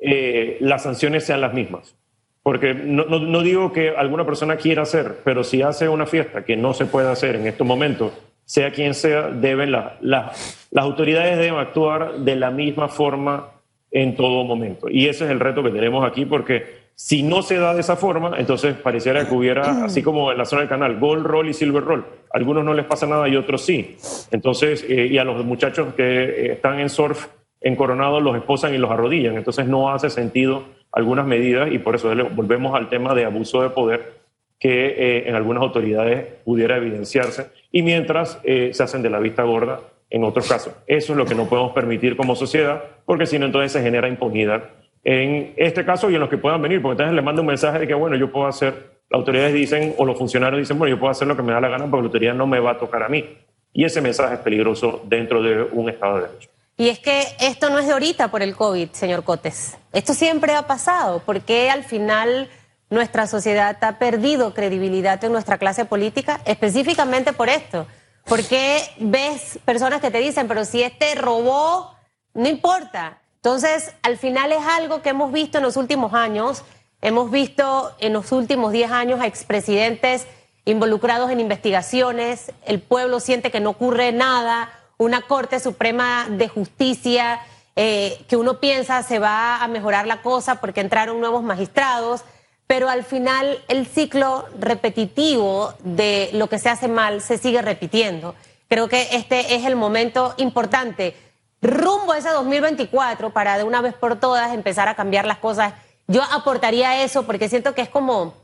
eh, 0.00 0.56
las 0.60 0.82
sanciones 0.82 1.24
sean 1.24 1.40
las 1.40 1.54
mismas. 1.54 1.94
Porque 2.42 2.74
no, 2.74 3.04
no, 3.04 3.42
digo 3.42 3.72
que 3.72 3.90
alguna 3.90 4.26
persona 4.26 4.56
quiera 4.56 4.82
hacer, 4.82 5.18
pero 5.22 5.44
si 5.44 5.62
hace 5.62 5.88
una 5.88 6.06
fiesta 6.06 6.44
que 6.44 6.56
no 6.56 6.74
se 6.74 6.86
puede 6.86 7.08
hacer 7.10 7.36
en 7.36 7.46
estos 7.46 7.66
momentos, 7.66 8.12
sea 8.44 8.72
quien 8.72 8.94
sea, 8.94 9.28
deben 9.28 9.70
la, 9.70 9.98
las 10.00 10.34
autoridades 10.74 11.38
deben 11.38 11.60
actuar 11.60 12.20
de 12.20 12.34
la 12.34 12.50
misma 12.50 12.88
forma 12.88 13.50
en 13.92 14.16
todo 14.16 14.42
momento. 14.42 14.88
Y 14.90 15.06
ese 15.06 15.26
es 15.26 15.30
el 15.30 15.38
reto 15.38 15.62
que 15.62 15.70
tenemos 15.70 16.04
aquí, 16.04 16.24
porque 16.24 16.77
si 17.00 17.22
no 17.22 17.42
se 17.42 17.58
da 17.58 17.74
de 17.74 17.80
esa 17.80 17.94
forma, 17.94 18.32
entonces 18.38 18.74
pareciera 18.74 19.28
que 19.28 19.32
hubiera, 19.32 19.62
así 19.84 20.02
como 20.02 20.32
en 20.32 20.38
la 20.38 20.44
zona 20.44 20.62
del 20.62 20.68
canal, 20.68 20.98
gold 20.98 21.24
roll 21.24 21.48
y 21.48 21.54
silver 21.54 21.84
roll. 21.84 22.04
A 22.34 22.38
algunos 22.38 22.64
no 22.64 22.74
les 22.74 22.86
pasa 22.86 23.06
nada 23.06 23.28
y 23.28 23.36
otros 23.36 23.64
sí. 23.64 23.96
Entonces, 24.32 24.84
eh, 24.88 25.06
y 25.06 25.16
a 25.16 25.24
los 25.24 25.44
muchachos 25.44 25.94
que 25.94 26.24
eh, 26.24 26.52
están 26.52 26.80
en 26.80 26.90
surf 26.90 27.28
en 27.60 27.76
Coronado 27.76 28.20
los 28.20 28.36
esposan 28.36 28.74
y 28.74 28.78
los 28.78 28.90
arrodillan. 28.90 29.36
Entonces 29.36 29.66
no 29.66 29.92
hace 29.92 30.10
sentido 30.10 30.64
algunas 30.90 31.24
medidas 31.24 31.70
y 31.72 31.78
por 31.78 31.94
eso 31.94 32.10
volvemos 32.34 32.74
al 32.74 32.88
tema 32.88 33.14
de 33.14 33.24
abuso 33.24 33.62
de 33.62 33.70
poder 33.70 34.18
que 34.58 34.86
eh, 34.86 35.28
en 35.28 35.36
algunas 35.36 35.62
autoridades 35.62 36.26
pudiera 36.44 36.76
evidenciarse 36.76 37.46
y 37.70 37.82
mientras 37.82 38.40
eh, 38.42 38.70
se 38.72 38.82
hacen 38.82 39.02
de 39.02 39.10
la 39.10 39.20
vista 39.20 39.44
gorda 39.44 39.80
en 40.10 40.24
otros 40.24 40.48
casos. 40.48 40.74
Eso 40.86 41.12
es 41.12 41.16
lo 41.16 41.26
que 41.26 41.34
no 41.34 41.48
podemos 41.48 41.72
permitir 41.72 42.16
como 42.16 42.34
sociedad 42.34 42.82
porque 43.04 43.26
si 43.26 43.38
no 43.38 43.46
entonces 43.46 43.72
se 43.72 43.82
genera 43.82 44.08
impunidad 44.08 44.64
en 45.04 45.54
este 45.56 45.84
caso 45.84 46.10
y 46.10 46.14
en 46.14 46.20
los 46.20 46.28
que 46.28 46.38
puedan 46.38 46.60
venir, 46.60 46.82
porque 46.82 46.94
entonces 46.94 47.14
le 47.14 47.22
mando 47.22 47.42
un 47.42 47.48
mensaje 47.48 47.80
de 47.80 47.86
que 47.86 47.94
bueno, 47.94 48.16
yo 48.16 48.30
puedo 48.30 48.46
hacer, 48.46 48.74
las 49.08 49.18
autoridades 49.18 49.54
dicen 49.54 49.94
o 49.98 50.04
los 50.04 50.18
funcionarios 50.18 50.60
dicen, 50.60 50.78
bueno, 50.78 50.94
yo 50.94 51.00
puedo 51.00 51.10
hacer 51.10 51.28
lo 51.28 51.36
que 51.36 51.42
me 51.42 51.52
da 51.52 51.60
la 51.60 51.68
gana 51.68 51.84
porque 51.84 52.02
la 52.02 52.06
autoridad 52.06 52.34
no 52.34 52.46
me 52.46 52.60
va 52.60 52.72
a 52.72 52.78
tocar 52.78 53.02
a 53.02 53.08
mí. 53.08 53.24
Y 53.72 53.84
ese 53.84 54.00
mensaje 54.00 54.34
es 54.34 54.40
peligroso 54.40 55.02
dentro 55.06 55.42
de 55.42 55.62
un 55.62 55.88
Estado 55.88 56.16
de 56.16 56.26
Derecho. 56.26 56.50
Y 56.76 56.88
es 56.88 57.00
que 57.00 57.24
esto 57.40 57.70
no 57.70 57.78
es 57.78 57.86
de 57.86 57.92
ahorita 57.92 58.28
por 58.30 58.40
el 58.42 58.54
COVID, 58.54 58.90
señor 58.92 59.24
Cotes. 59.24 59.76
Esto 59.92 60.14
siempre 60.14 60.54
ha 60.54 60.66
pasado. 60.66 61.22
porque 61.26 61.70
al 61.70 61.84
final 61.84 62.48
nuestra 62.90 63.26
sociedad 63.26 63.76
ha 63.82 63.98
perdido 63.98 64.54
credibilidad 64.54 65.22
en 65.24 65.32
nuestra 65.32 65.58
clase 65.58 65.84
política? 65.84 66.40
Específicamente 66.44 67.32
por 67.32 67.48
esto. 67.48 67.86
¿Por 68.24 68.44
qué 68.44 68.80
ves 68.98 69.58
personas 69.64 70.00
que 70.00 70.10
te 70.10 70.18
dicen, 70.18 70.48
pero 70.48 70.64
si 70.64 70.82
este 70.82 71.14
robó, 71.14 71.94
no 72.34 72.48
importa? 72.48 73.18
Entonces, 73.48 73.94
al 74.02 74.18
final 74.18 74.52
es 74.52 74.62
algo 74.62 75.00
que 75.00 75.08
hemos 75.08 75.32
visto 75.32 75.56
en 75.56 75.64
los 75.64 75.78
últimos 75.78 76.12
años. 76.12 76.64
Hemos 77.00 77.30
visto 77.30 77.94
en 77.98 78.12
los 78.12 78.30
últimos 78.30 78.72
10 78.72 78.90
años 78.90 79.20
a 79.20 79.26
expresidentes 79.26 80.26
involucrados 80.66 81.30
en 81.30 81.40
investigaciones. 81.40 82.52
El 82.66 82.78
pueblo 82.78 83.20
siente 83.20 83.50
que 83.50 83.60
no 83.60 83.70
ocurre 83.70 84.12
nada. 84.12 84.70
Una 84.98 85.22
Corte 85.22 85.60
Suprema 85.60 86.26
de 86.28 86.46
Justicia 86.48 87.40
eh, 87.74 88.22
que 88.28 88.36
uno 88.36 88.60
piensa 88.60 89.02
se 89.02 89.18
va 89.18 89.64
a 89.64 89.68
mejorar 89.68 90.06
la 90.06 90.20
cosa 90.20 90.56
porque 90.56 90.82
entraron 90.82 91.18
nuevos 91.18 91.42
magistrados. 91.42 92.24
Pero 92.66 92.90
al 92.90 93.02
final 93.02 93.64
el 93.68 93.86
ciclo 93.86 94.44
repetitivo 94.60 95.72
de 95.84 96.28
lo 96.34 96.50
que 96.50 96.58
se 96.58 96.68
hace 96.68 96.86
mal 96.86 97.22
se 97.22 97.38
sigue 97.38 97.62
repitiendo. 97.62 98.34
Creo 98.68 98.90
que 98.90 99.08
este 99.12 99.54
es 99.54 99.64
el 99.64 99.74
momento 99.74 100.34
importante 100.36 101.16
rumbo 101.60 102.12
a 102.12 102.18
ese 102.18 102.30
2024 102.30 103.30
para 103.30 103.58
de 103.58 103.64
una 103.64 103.80
vez 103.80 103.94
por 103.94 104.18
todas 104.18 104.52
empezar 104.52 104.88
a 104.88 104.94
cambiar 104.94 105.26
las 105.26 105.38
cosas. 105.38 105.74
Yo 106.06 106.22
aportaría 106.22 107.02
eso 107.02 107.24
porque 107.24 107.48
siento 107.48 107.74
que 107.74 107.82
es 107.82 107.88
como 107.88 108.34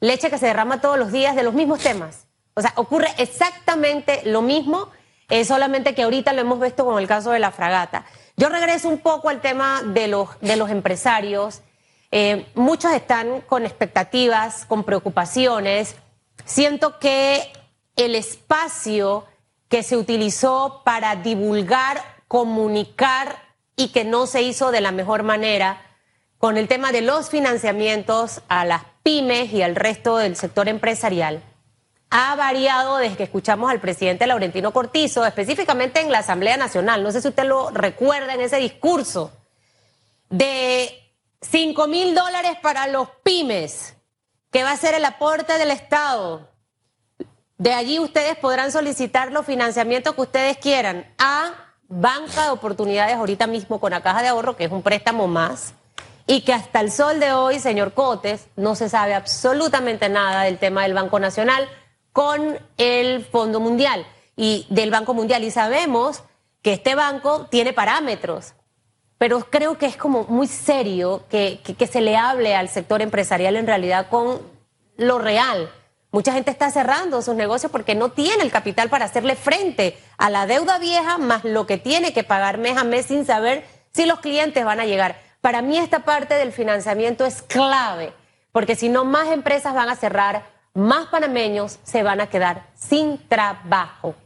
leche 0.00 0.30
que 0.30 0.38
se 0.38 0.46
derrama 0.46 0.80
todos 0.80 0.98
los 0.98 1.12
días 1.12 1.36
de 1.36 1.42
los 1.42 1.54
mismos 1.54 1.80
temas. 1.80 2.26
O 2.54 2.60
sea, 2.60 2.72
ocurre 2.76 3.08
exactamente 3.18 4.22
lo 4.24 4.42
mismo, 4.42 4.88
eh, 5.28 5.44
solamente 5.44 5.94
que 5.94 6.02
ahorita 6.02 6.32
lo 6.32 6.40
hemos 6.40 6.60
visto 6.60 6.84
con 6.84 6.98
el 6.98 7.06
caso 7.06 7.30
de 7.30 7.38
la 7.38 7.52
fragata. 7.52 8.04
Yo 8.36 8.48
regreso 8.48 8.88
un 8.88 8.98
poco 8.98 9.28
al 9.28 9.40
tema 9.40 9.82
de 9.84 10.08
los, 10.08 10.28
de 10.40 10.56
los 10.56 10.70
empresarios. 10.70 11.62
Eh, 12.10 12.46
muchos 12.54 12.92
están 12.92 13.42
con 13.42 13.64
expectativas, 13.64 14.64
con 14.64 14.84
preocupaciones. 14.84 15.94
Siento 16.44 16.98
que 16.98 17.52
el 17.96 18.14
espacio 18.14 19.26
que 19.68 19.82
se 19.82 19.96
utilizó 19.96 20.82
para 20.84 21.14
divulgar 21.16 22.02
comunicar 22.30 23.42
y 23.74 23.88
que 23.88 24.04
no 24.04 24.28
se 24.28 24.42
hizo 24.42 24.70
de 24.70 24.80
la 24.80 24.92
mejor 24.92 25.24
manera 25.24 25.82
con 26.38 26.56
el 26.56 26.68
tema 26.68 26.92
de 26.92 27.00
los 27.00 27.28
financiamientos 27.28 28.42
a 28.46 28.64
las 28.64 28.84
pymes 29.02 29.52
y 29.52 29.62
al 29.62 29.74
resto 29.74 30.16
del 30.16 30.36
sector 30.36 30.68
empresarial 30.68 31.42
ha 32.08 32.36
variado 32.36 32.98
desde 32.98 33.16
que 33.16 33.24
escuchamos 33.24 33.68
al 33.68 33.80
presidente 33.80 34.28
Laurentino 34.28 34.72
Cortizo, 34.72 35.26
específicamente 35.26 36.00
en 36.00 36.12
la 36.12 36.20
Asamblea 36.20 36.56
Nacional. 36.56 37.02
No 37.02 37.10
sé 37.10 37.20
si 37.20 37.26
usted 37.26 37.46
lo 37.46 37.70
recuerda 37.70 38.34
en 38.34 38.42
ese 38.42 38.58
discurso 38.58 39.32
de 40.28 41.12
5 41.40 41.88
mil 41.88 42.14
dólares 42.14 42.52
para 42.62 42.86
los 42.86 43.08
pymes, 43.24 43.96
que 44.52 44.62
va 44.62 44.70
a 44.70 44.76
ser 44.76 44.94
el 44.94 45.04
aporte 45.04 45.58
del 45.58 45.72
Estado. 45.72 46.48
De 47.58 47.72
allí 47.72 47.98
ustedes 47.98 48.36
podrán 48.36 48.70
solicitar 48.70 49.32
los 49.32 49.44
financiamientos 49.44 50.14
que 50.14 50.20
ustedes 50.20 50.58
quieran 50.58 51.12
a 51.18 51.69
banca 51.90 52.44
de 52.44 52.50
oportunidades 52.50 53.16
ahorita 53.16 53.48
mismo 53.48 53.80
con 53.80 53.90
la 53.90 54.00
caja 54.00 54.22
de 54.22 54.28
ahorro, 54.28 54.56
que 54.56 54.64
es 54.64 54.72
un 54.72 54.82
préstamo 54.82 55.26
más, 55.26 55.74
y 56.26 56.42
que 56.42 56.52
hasta 56.52 56.80
el 56.80 56.92
sol 56.92 57.18
de 57.18 57.32
hoy, 57.32 57.58
señor 57.58 57.92
Cotes, 57.92 58.46
no 58.56 58.76
se 58.76 58.88
sabe 58.88 59.14
absolutamente 59.14 60.08
nada 60.08 60.44
del 60.44 60.58
tema 60.58 60.84
del 60.84 60.94
Banco 60.94 61.18
Nacional 61.18 61.68
con 62.12 62.58
el 62.78 63.24
Fondo 63.24 63.58
Mundial 63.58 64.06
y 64.36 64.66
del 64.70 64.92
Banco 64.92 65.12
Mundial. 65.12 65.42
Y 65.42 65.50
sabemos 65.50 66.22
que 66.62 66.72
este 66.72 66.94
banco 66.94 67.46
tiene 67.50 67.72
parámetros, 67.72 68.54
pero 69.18 69.40
creo 69.50 69.76
que 69.76 69.86
es 69.86 69.96
como 69.96 70.24
muy 70.24 70.46
serio 70.46 71.24
que, 71.28 71.60
que 71.60 71.86
se 71.88 72.00
le 72.00 72.16
hable 72.16 72.54
al 72.54 72.68
sector 72.68 73.02
empresarial 73.02 73.56
en 73.56 73.66
realidad 73.66 74.06
con 74.08 74.40
lo 74.96 75.18
real 75.18 75.68
Mucha 76.12 76.32
gente 76.32 76.50
está 76.50 76.70
cerrando 76.70 77.22
sus 77.22 77.36
negocios 77.36 77.70
porque 77.70 77.94
no 77.94 78.10
tiene 78.10 78.42
el 78.42 78.50
capital 78.50 78.88
para 78.88 79.04
hacerle 79.04 79.36
frente 79.36 79.96
a 80.18 80.28
la 80.28 80.46
deuda 80.46 80.78
vieja 80.78 81.18
más 81.18 81.44
lo 81.44 81.66
que 81.66 81.78
tiene 81.78 82.12
que 82.12 82.24
pagar 82.24 82.58
mes 82.58 82.76
a 82.76 82.84
mes 82.84 83.06
sin 83.06 83.24
saber 83.24 83.62
si 83.92 84.06
los 84.06 84.18
clientes 84.18 84.64
van 84.64 84.80
a 84.80 84.86
llegar. 84.86 85.16
Para 85.40 85.62
mí 85.62 85.78
esta 85.78 86.00
parte 86.00 86.34
del 86.34 86.50
financiamiento 86.50 87.24
es 87.24 87.42
clave, 87.42 88.12
porque 88.50 88.74
si 88.74 88.88
no 88.88 89.04
más 89.04 89.28
empresas 89.28 89.72
van 89.72 89.88
a 89.88 89.94
cerrar, 89.94 90.42
más 90.74 91.06
panameños 91.06 91.78
se 91.84 92.02
van 92.02 92.20
a 92.20 92.26
quedar 92.26 92.66
sin 92.74 93.18
trabajo. 93.28 94.16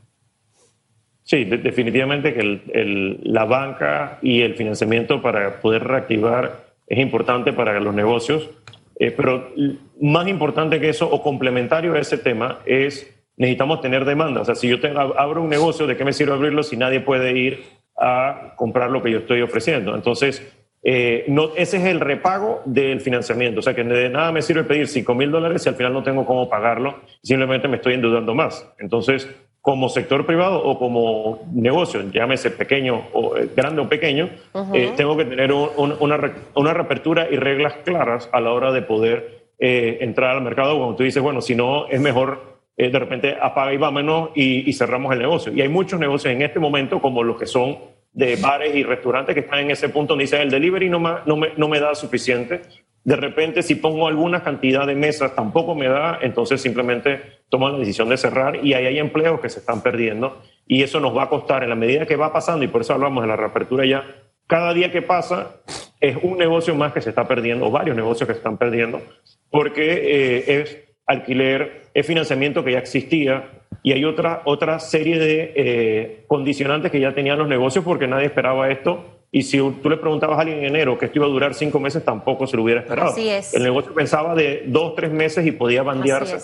Sí, 1.22 1.44
definitivamente 1.44 2.34
que 2.34 3.18
la 3.22 3.44
banca 3.44 4.18
y 4.22 4.42
el 4.42 4.54
financiamiento 4.54 5.22
para 5.22 5.60
poder 5.60 5.84
reactivar 5.84 6.64
es 6.86 6.98
importante 6.98 7.52
para 7.52 7.78
los 7.80 7.94
negocios 7.94 8.50
eh, 8.98 9.10
pero 9.10 9.52
más 10.00 10.28
importante 10.28 10.80
que 10.80 10.88
eso, 10.88 11.08
o 11.10 11.22
complementario 11.22 11.94
a 11.94 11.98
ese 11.98 12.18
tema, 12.18 12.60
es 12.66 13.10
necesitamos 13.36 13.80
tener 13.80 14.04
demanda. 14.04 14.40
O 14.40 14.44
sea, 14.44 14.54
si 14.54 14.68
yo 14.68 14.76
abro 15.16 15.42
un 15.42 15.50
negocio, 15.50 15.86
¿de 15.86 15.96
qué 15.96 16.04
me 16.04 16.12
sirve 16.12 16.32
abrirlo 16.32 16.62
si 16.62 16.76
nadie 16.76 17.00
puede 17.00 17.36
ir 17.36 17.64
a 17.96 18.54
comprar 18.56 18.90
lo 18.90 19.02
que 19.02 19.10
yo 19.10 19.18
estoy 19.18 19.42
ofreciendo? 19.42 19.94
Entonces, 19.94 20.42
eh, 20.86 21.24
no, 21.28 21.50
ese 21.56 21.78
es 21.78 21.84
el 21.84 21.98
repago 21.98 22.62
del 22.66 23.00
financiamiento. 23.00 23.60
O 23.60 23.62
sea, 23.62 23.74
que 23.74 23.82
de 23.82 24.10
nada 24.10 24.30
me 24.32 24.42
sirve 24.42 24.64
pedir 24.64 24.86
5 24.86 25.14
mil 25.14 25.30
dólares 25.30 25.62
si 25.62 25.68
al 25.68 25.76
final 25.76 25.92
no 25.92 26.02
tengo 26.02 26.26
cómo 26.26 26.48
pagarlo, 26.48 27.00
simplemente 27.22 27.68
me 27.68 27.76
estoy 27.76 27.94
endeudando 27.94 28.34
más. 28.34 28.70
Entonces, 28.78 29.28
como 29.64 29.88
sector 29.88 30.26
privado 30.26 30.62
o 30.62 30.78
como 30.78 31.40
negocio, 31.54 32.02
llámese 32.12 32.50
pequeño 32.50 33.08
o 33.14 33.34
eh, 33.38 33.48
grande 33.56 33.80
o 33.80 33.88
pequeño, 33.88 34.28
eh, 34.74 34.92
tengo 34.94 35.16
que 35.16 35.24
tener 35.24 35.54
una, 35.54 36.34
una 36.54 36.74
reapertura 36.74 37.28
y 37.30 37.36
reglas 37.36 37.72
claras 37.82 38.28
a 38.30 38.42
la 38.42 38.52
hora 38.52 38.72
de 38.72 38.82
poder 38.82 39.46
eh, 39.58 39.96
entrar 40.02 40.36
al 40.36 40.42
mercado. 40.42 40.78
Como 40.78 40.94
tú 40.94 41.02
dices, 41.02 41.22
bueno, 41.22 41.40
si 41.40 41.54
no, 41.54 41.88
es 41.88 41.98
mejor 41.98 42.60
de 42.76 42.90
repente 42.90 43.38
apaga 43.40 43.72
y 43.72 43.78
vámonos 43.78 44.30
y, 44.34 44.68
y, 44.68 44.72
cerramos 44.74 45.14
el 45.14 45.20
negocio. 45.20 45.50
Y 45.54 45.62
hay 45.62 45.68
muchos 45.70 45.98
negocios 45.98 46.34
en 46.34 46.42
este 46.42 46.58
momento, 46.58 47.00
como 47.00 47.22
los 47.22 47.38
que 47.38 47.46
son 47.46 47.78
de 48.12 48.36
bares 48.36 48.74
y 48.74 48.82
restaurantes, 48.82 49.34
que 49.34 49.40
están 49.40 49.60
en 49.60 49.70
ese 49.70 49.88
punto 49.88 50.12
donde 50.12 50.24
dicen 50.24 50.42
el 50.42 50.50
delivery 50.50 50.90
no 50.90 50.98
no 51.24 51.36
me, 51.36 51.52
no 51.56 51.68
me 51.68 51.80
da 51.80 51.94
suficiente. 51.94 52.60
De 53.04 53.16
repente, 53.16 53.62
si 53.62 53.74
pongo 53.74 54.08
alguna 54.08 54.42
cantidad 54.42 54.86
de 54.86 54.94
mesas, 54.94 55.34
tampoco 55.36 55.74
me 55.74 55.88
da, 55.88 56.18
entonces 56.22 56.62
simplemente 56.62 57.20
toman 57.50 57.74
la 57.74 57.78
decisión 57.78 58.08
de 58.08 58.16
cerrar 58.16 58.64
y 58.64 58.72
ahí 58.72 58.86
hay 58.86 58.98
empleos 58.98 59.40
que 59.40 59.50
se 59.50 59.60
están 59.60 59.82
perdiendo 59.82 60.40
y 60.66 60.82
eso 60.82 61.00
nos 61.00 61.14
va 61.14 61.24
a 61.24 61.28
costar. 61.28 61.62
En 61.62 61.68
la 61.68 61.76
medida 61.76 62.06
que 62.06 62.16
va 62.16 62.32
pasando, 62.32 62.64
y 62.64 62.68
por 62.68 62.80
eso 62.80 62.94
hablamos 62.94 63.22
de 63.22 63.28
la 63.28 63.36
reapertura 63.36 63.84
ya, 63.84 64.04
cada 64.46 64.72
día 64.72 64.90
que 64.90 65.02
pasa 65.02 65.56
es 66.00 66.16
un 66.22 66.38
negocio 66.38 66.74
más 66.74 66.92
que 66.92 67.02
se 67.02 67.10
está 67.10 67.28
perdiendo, 67.28 67.66
o 67.66 67.70
varios 67.70 67.94
negocios 67.94 68.26
que 68.26 68.34
se 68.34 68.38
están 68.38 68.56
perdiendo, 68.56 69.02
porque 69.50 69.82
eh, 69.82 70.60
es 70.60 70.78
alquiler, 71.06 71.90
es 71.92 72.06
financiamiento 72.06 72.64
que 72.64 72.72
ya 72.72 72.78
existía 72.78 73.50
y 73.82 73.92
hay 73.92 74.04
otra, 74.06 74.40
otra 74.46 74.78
serie 74.78 75.18
de 75.18 75.52
eh, 75.54 76.24
condicionantes 76.26 76.90
que 76.90 77.00
ya 77.00 77.14
tenían 77.14 77.38
los 77.38 77.48
negocios 77.48 77.84
porque 77.84 78.06
nadie 78.06 78.26
esperaba 78.26 78.70
esto 78.70 79.13
y 79.34 79.42
si 79.42 79.58
tú 79.58 79.90
le 79.90 79.96
preguntabas 79.96 80.38
a 80.38 80.42
alguien 80.42 80.60
en 80.60 80.66
enero 80.66 80.96
que 80.96 81.06
esto 81.06 81.18
iba 81.18 81.26
a 81.26 81.28
durar 81.28 81.54
cinco 81.54 81.80
meses, 81.80 82.04
tampoco 82.04 82.46
se 82.46 82.56
lo 82.56 82.62
hubiera 82.62 82.82
esperado. 82.82 83.10
Así 83.10 83.28
es. 83.28 83.52
El 83.52 83.64
negocio 83.64 83.92
pensaba 83.92 84.32
de 84.36 84.62
dos, 84.68 84.94
tres 84.94 85.10
meses 85.10 85.44
y 85.44 85.50
podía 85.50 85.82
bandearse, 85.82 86.38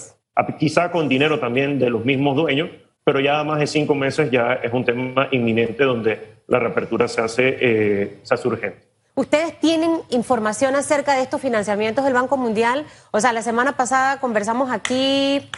quizá 0.58 0.90
con 0.90 1.08
dinero 1.08 1.38
también 1.38 1.78
de 1.78 1.88
los 1.88 2.04
mismos 2.04 2.34
dueños, 2.34 2.68
pero 3.04 3.20
ya 3.20 3.44
más 3.44 3.60
de 3.60 3.68
cinco 3.68 3.94
meses 3.94 4.28
ya 4.32 4.54
es 4.54 4.72
un 4.72 4.84
tema 4.84 5.28
inminente 5.30 5.84
donde 5.84 6.18
la 6.48 6.58
reapertura 6.58 7.06
se 7.06 7.20
hace, 7.20 7.58
eh, 7.60 8.18
se 8.24 8.34
hace 8.34 8.48
urgente. 8.48 8.80
¿Ustedes 9.14 9.60
tienen 9.60 10.00
información 10.08 10.74
acerca 10.74 11.14
de 11.14 11.22
estos 11.22 11.40
financiamientos 11.40 12.04
del 12.04 12.14
Banco 12.14 12.36
Mundial? 12.36 12.86
O 13.12 13.20
sea, 13.20 13.32
la 13.32 13.42
semana 13.42 13.76
pasada 13.76 14.18
conversamos 14.18 14.68
aquí, 14.72 15.48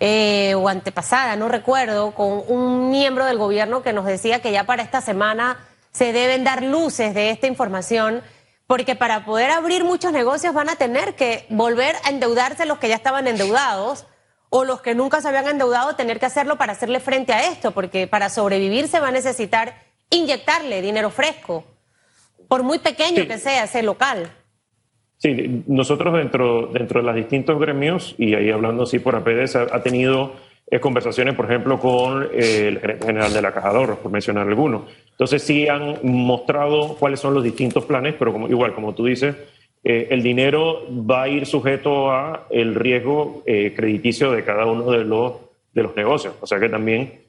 eh, 0.00 0.56
o 0.56 0.68
antepasada, 0.68 1.36
no 1.36 1.46
recuerdo, 1.46 2.10
con 2.10 2.42
un 2.48 2.90
miembro 2.90 3.24
del 3.24 3.38
gobierno 3.38 3.84
que 3.84 3.92
nos 3.92 4.04
decía 4.04 4.42
que 4.42 4.50
ya 4.50 4.64
para 4.64 4.82
esta 4.82 5.00
semana 5.00 5.58
se 5.92 6.12
deben 6.12 6.44
dar 6.44 6.62
luces 6.62 7.14
de 7.14 7.30
esta 7.30 7.46
información, 7.46 8.22
porque 8.66 8.96
para 8.96 9.24
poder 9.24 9.50
abrir 9.50 9.84
muchos 9.84 10.12
negocios 10.12 10.54
van 10.54 10.70
a 10.70 10.76
tener 10.76 11.14
que 11.14 11.44
volver 11.50 11.94
a 12.04 12.10
endeudarse 12.10 12.66
los 12.66 12.78
que 12.78 12.88
ya 12.88 12.94
estaban 12.94 13.26
endeudados 13.26 14.06
o 14.48 14.64
los 14.64 14.82
que 14.82 14.94
nunca 14.94 15.20
se 15.20 15.28
habían 15.28 15.48
endeudado, 15.48 15.96
tener 15.96 16.18
que 16.18 16.26
hacerlo 16.26 16.56
para 16.56 16.72
hacerle 16.72 17.00
frente 17.00 17.32
a 17.32 17.50
esto, 17.50 17.72
porque 17.72 18.06
para 18.06 18.28
sobrevivir 18.28 18.88
se 18.88 19.00
va 19.00 19.08
a 19.08 19.12
necesitar 19.12 19.74
inyectarle 20.10 20.82
dinero 20.82 21.10
fresco, 21.10 21.64
por 22.48 22.62
muy 22.62 22.78
pequeño 22.78 23.26
que 23.26 23.38
sea 23.38 23.64
ese 23.64 23.82
local. 23.82 24.30
Sí, 25.16 25.62
nosotros 25.66 26.14
dentro, 26.14 26.66
dentro 26.66 27.00
de 27.00 27.06
los 27.06 27.14
distintos 27.14 27.58
gremios, 27.58 28.14
y 28.18 28.34
ahí 28.34 28.50
hablando 28.50 28.82
así 28.82 28.98
por 28.98 29.16
APDS, 29.16 29.56
ha 29.56 29.82
tenido 29.82 30.34
eh, 30.70 30.80
conversaciones, 30.80 31.34
por 31.34 31.44
ejemplo, 31.44 31.78
con 31.78 32.24
eh, 32.32 32.68
el 32.68 32.80
gerente 32.80 33.06
general 33.06 33.32
de 33.32 33.42
la 33.42 33.52
Caja 33.52 33.72
por 33.72 34.10
mencionar 34.10 34.48
algunos. 34.48 34.82
Entonces 35.12 35.42
sí 35.42 35.68
han 35.68 35.98
mostrado 36.02 36.96
cuáles 36.98 37.20
son 37.20 37.34
los 37.34 37.44
distintos 37.44 37.84
planes, 37.84 38.14
pero 38.18 38.32
como, 38.32 38.48
igual, 38.48 38.74
como 38.74 38.94
tú 38.94 39.06
dices, 39.06 39.36
eh, 39.84 40.08
el 40.10 40.22
dinero 40.22 40.82
va 40.90 41.22
a 41.22 41.28
ir 41.28 41.46
sujeto 41.46 42.10
a 42.10 42.46
el 42.50 42.74
riesgo 42.74 43.42
crediticio 43.44 44.30
de 44.32 44.44
cada 44.44 44.66
uno 44.66 44.90
de 44.90 45.04
los, 45.04 45.34
de 45.72 45.82
los 45.82 45.96
negocios. 45.96 46.34
O 46.40 46.46
sea 46.46 46.58
que 46.58 46.68
también 46.68 47.20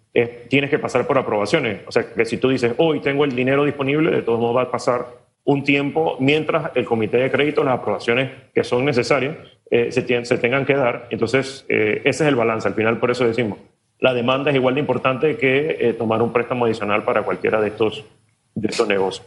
tienes 0.50 0.70
que 0.70 0.80
pasar 0.80 1.08
por 1.08 1.18
aprobaciones. 1.18 1.82
O 1.88 1.92
sea 1.92 2.14
que 2.14 2.26
si 2.26 2.38
tú 2.38 2.50
dices, 2.50 2.74
hoy 2.78 3.00
tengo 3.00 3.26
el 3.26 3.36
dinero 3.36 3.66
disponible, 3.66 4.12
de 4.12 4.22
todos 4.22 4.40
modos 4.40 4.58
va 4.58 4.62
a 4.64 4.72
pasar 4.72 5.06
un 5.46 5.64
tiempo 5.64 6.18
mientras 6.20 6.72
el 6.76 6.86
comité 6.86 7.18
de 7.18 7.32
crédito, 7.32 7.64
las 7.64 7.80
aprobaciones 7.80 8.32
que 8.54 8.64
son 8.64 8.86
necesarias, 8.86 9.36
eh, 9.70 9.92
se, 9.92 10.26
se, 10.26 10.38
tengan 10.38 10.66
que 10.66 10.76
dar. 10.76 11.08
Entonces, 11.10 11.66
eh, 11.68 12.02
ese 12.06 12.24
es 12.24 12.30
el 12.30 12.36
balance. 12.36 12.68
Al 12.68 12.76
final, 12.76 13.00
por 13.00 13.12
eso 13.12 13.26
decimos, 13.26 13.58
la 14.04 14.14
demanda 14.14 14.50
es 14.50 14.58
igual 14.58 14.76
de 14.76 14.82
importante 14.82 15.38
que 15.38 15.78
eh, 15.80 15.94
tomar 15.94 16.22
un 16.22 16.34
préstamo 16.34 16.66
adicional 16.66 17.06
para 17.06 17.24
cualquiera 17.24 17.62
de 17.62 17.70
estos, 17.70 18.04
de 18.54 18.68
estos 18.68 18.86
negocios. 18.86 19.26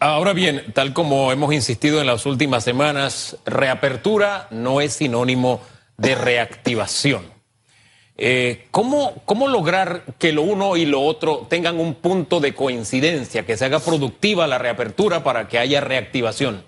Ahora 0.00 0.32
bien, 0.32 0.64
tal 0.74 0.92
como 0.92 1.30
hemos 1.30 1.54
insistido 1.54 2.00
en 2.00 2.08
las 2.08 2.26
últimas 2.26 2.64
semanas, 2.64 3.38
reapertura 3.46 4.48
no 4.50 4.80
es 4.80 4.94
sinónimo 4.94 5.60
de 5.98 6.16
reactivación. 6.16 7.22
Eh, 8.16 8.66
¿cómo, 8.72 9.22
¿Cómo 9.24 9.46
lograr 9.46 10.02
que 10.18 10.32
lo 10.32 10.42
uno 10.42 10.76
y 10.76 10.84
lo 10.84 11.00
otro 11.00 11.46
tengan 11.48 11.78
un 11.78 11.94
punto 11.94 12.40
de 12.40 12.54
coincidencia, 12.54 13.46
que 13.46 13.56
se 13.56 13.66
haga 13.66 13.78
productiva 13.78 14.48
la 14.48 14.58
reapertura 14.58 15.22
para 15.22 15.46
que 15.46 15.60
haya 15.60 15.80
reactivación? 15.80 16.64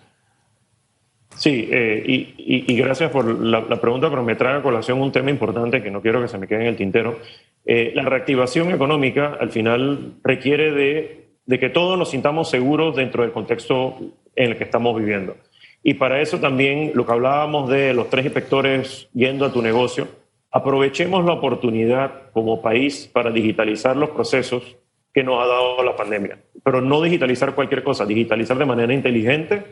Sí, 1.36 1.68
eh, 1.70 2.02
y, 2.06 2.76
gracias 2.76 3.10
por 3.10 3.26
la, 3.26 3.80
pregunta, 3.80 4.08
pero 4.08 4.22
me 4.22 4.36
trae 4.36 4.58
a 4.58 4.62
colación 4.62 5.00
un 5.00 5.12
tema 5.12 5.30
importante 5.30 5.82
que 5.82 5.90
no 5.90 6.00
quiero 6.00 6.22
que 6.22 6.28
se 6.28 6.38
me 6.38 6.46
quede 6.46 6.62
en 6.62 6.66
el 6.68 6.76
tintero. 6.76 7.18
Eh, 7.64 7.92
la 7.94 8.02
reactivación 8.04 8.70
económica 8.70 9.36
al 9.40 9.50
final 9.50 10.14
requiere 10.22 10.72
de, 10.72 11.26
de, 11.46 11.58
que 11.58 11.70
todos 11.70 11.98
nos 11.98 12.10
sintamos 12.10 12.50
seguros 12.50 12.96
dentro 12.96 13.22
del 13.22 13.32
contexto 13.32 13.96
en 14.36 14.52
el 14.52 14.56
que 14.56 14.64
estamos 14.64 14.96
viviendo. 14.96 15.36
Y 15.82 15.94
para 15.94 16.20
eso 16.20 16.38
también 16.38 16.92
lo 16.94 17.04
que 17.04 17.12
hablábamos 17.12 17.68
de 17.68 17.92
los 17.94 18.08
tres 18.10 18.24
inspectores 18.24 19.08
yendo 19.12 19.44
a 19.44 19.52
tu 19.52 19.60
negocio, 19.60 20.08
aprovechemos 20.50 21.24
la 21.24 21.32
oportunidad 21.32 22.30
como 22.32 22.62
país 22.62 23.10
para 23.12 23.30
digitalizar 23.30 23.96
los 23.96 24.10
procesos 24.10 24.76
que 25.12 25.22
nos 25.22 25.42
ha 25.42 25.46
dado 25.46 25.82
la 25.82 25.96
pandemia, 25.96 26.38
pero 26.62 26.80
no 26.80 27.02
digitalizar 27.02 27.54
cualquier 27.54 27.84
cosa, 27.84 28.06
digitalizar 28.06 28.56
de 28.56 28.64
manera 28.64 28.94
inteligente 28.94 29.62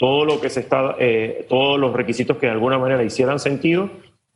todo 0.00 0.24
lo 0.24 0.40
que 0.40 0.48
se 0.48 0.60
está, 0.60 0.96
eh, 0.98 1.44
todos 1.46 1.78
los 1.78 1.92
requisitos 1.92 2.38
que 2.38 2.46
de 2.46 2.52
alguna 2.52 2.78
manera 2.78 3.04
hicieran 3.04 3.38
sentido 3.38 3.90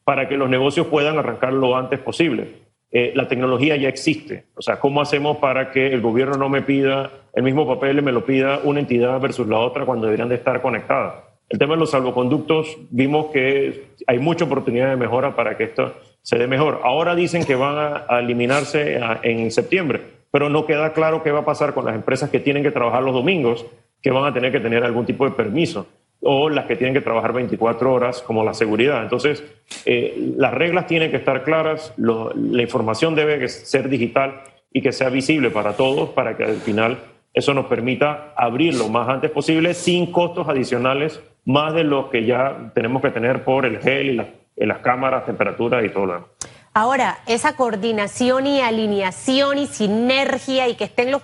para 0.05 0.29
que 0.29 0.37
los 0.37 0.51
negocios 0.51 0.89
puedan 0.89 1.19
arrancar 1.19 1.55
lo 1.55 1.75
antes 1.75 2.01
posible. 2.01 2.49
Eh, 2.93 3.13
la 3.15 3.29
tecnología 3.29 3.75
ya 3.75 3.89
existe. 3.89 4.45
O 4.57 4.61
sea, 4.61 4.79
¿cómo 4.79 5.01
hacemos 5.01 5.39
para 5.39 5.71
que 5.71 5.87
el 5.87 6.03
gobierno 6.03 6.37
no 6.37 6.51
me 6.51 6.61
pida 6.61 7.11
el 7.33 7.43
mismo 7.43 7.67
papel 7.67 7.99
y 7.99 8.03
me 8.03 8.13
lo 8.13 8.27
pida 8.27 8.61
una 8.63 8.81
entidad 8.81 9.19
versus 9.21 9.49
la 9.49 9.59
otra 9.59 9.87
cuando 9.87 10.05
deberían 10.05 10.29
de 10.29 10.35
estar 10.35 10.61
conectadas? 10.61 11.15
El 11.49 11.59
tema 11.59 11.75
de 11.75 11.81
los 11.81 11.93
salvoconductos, 11.93 12.77
vimos 12.91 13.33
que 13.33 13.87
hay 14.07 14.19
mucha 14.19 14.45
oportunidad 14.45 14.91
de 14.91 14.97
mejora 14.97 15.35
para 15.35 15.57
que 15.57 15.65
esto 15.65 15.95
se 16.21 16.37
dé 16.37 16.47
mejor. 16.47 16.83
Ahora 16.85 17.15
dicen 17.15 17.47
que 17.47 17.55
van 17.55 18.05
a, 18.07 18.19
eliminarse 18.19 19.01
en 19.23 19.51
septiembre, 19.51 20.03
pero 20.31 20.51
no 20.51 20.67
queda 20.67 20.93
claro 20.93 21.23
qué 21.23 21.31
va 21.31 21.41
a 21.41 21.45
pasar 21.47 21.73
con 21.73 21.87
las 21.87 21.95
empresas 21.95 22.29
que 22.29 22.41
tienen 22.41 22.63
que 22.63 22.71
trabajar 22.71 23.03
los 23.03 23.15
domingos, 23.15 23.65
que 24.05 24.11
van 24.11 24.27
a 24.27 24.35
tener 24.35 24.53
que 24.53 24.61
tener 24.61 24.85
algún 24.85 25.07
tipo 25.07 25.25
de 25.25 25.31
permiso, 25.31 25.87
o 26.21 26.51
las 26.51 26.67
que 26.67 26.77
tienen 26.77 26.93
que 26.93 27.01
trabajar 27.01 27.33
24 27.33 27.91
horas, 27.91 28.21
como 28.21 28.45
la 28.45 28.53
seguridad. 28.53 29.03
Entonces, 29.03 29.43
eh, 29.87 30.35
las 30.37 30.53
reglas 30.53 30.87
tienen 30.87 31.11
que 31.11 31.17
estar 31.17 31.43
claras, 31.43 31.95
la 31.97 32.63
información 32.63 33.15
debe 33.15 33.49
ser 33.49 33.89
digital 33.89 34.43
y 34.71 34.83
que 34.83 34.93
sea 34.93 35.09
visible 35.09 35.51
para 35.51 35.73
todos, 35.73 36.11
para 36.11 36.37
que 36.37 36.45
al 36.45 36.57
final 36.57 36.99
eso 37.33 37.55
nos 37.55 37.65
permita 37.65 38.35
abrir 38.37 38.75
lo 38.75 38.91
más 38.91 39.09
antes 39.09 39.31
posible 39.31 39.73
sin 39.73 40.13
costos 40.13 40.49
adicionales 40.49 41.23
más 41.47 41.73
de 41.73 41.85
lo 41.85 42.11
que 42.11 42.27
ya 42.27 42.73
tenemos 42.75 43.01
que 43.01 43.11
tener 43.11 43.43
por 43.43 43.65
el 43.65 43.81
gel 43.81 44.29
y, 44.57 44.67
las 44.67 44.79
cámaras, 44.79 45.25
temperaturas 45.25 45.83
y 45.83 45.89
todo 45.89 46.07
lo 46.07 46.13
demás. 46.13 46.29
Ahora, 46.75 47.19
esa 47.27 47.57
coordinación 47.57 48.47
y 48.47 48.61
alineación 48.61 49.57
y 49.57 49.67
sinergia 49.67 50.69
y 50.69 50.75
que 50.75 50.85
estén 50.85 51.11
los 51.11 51.23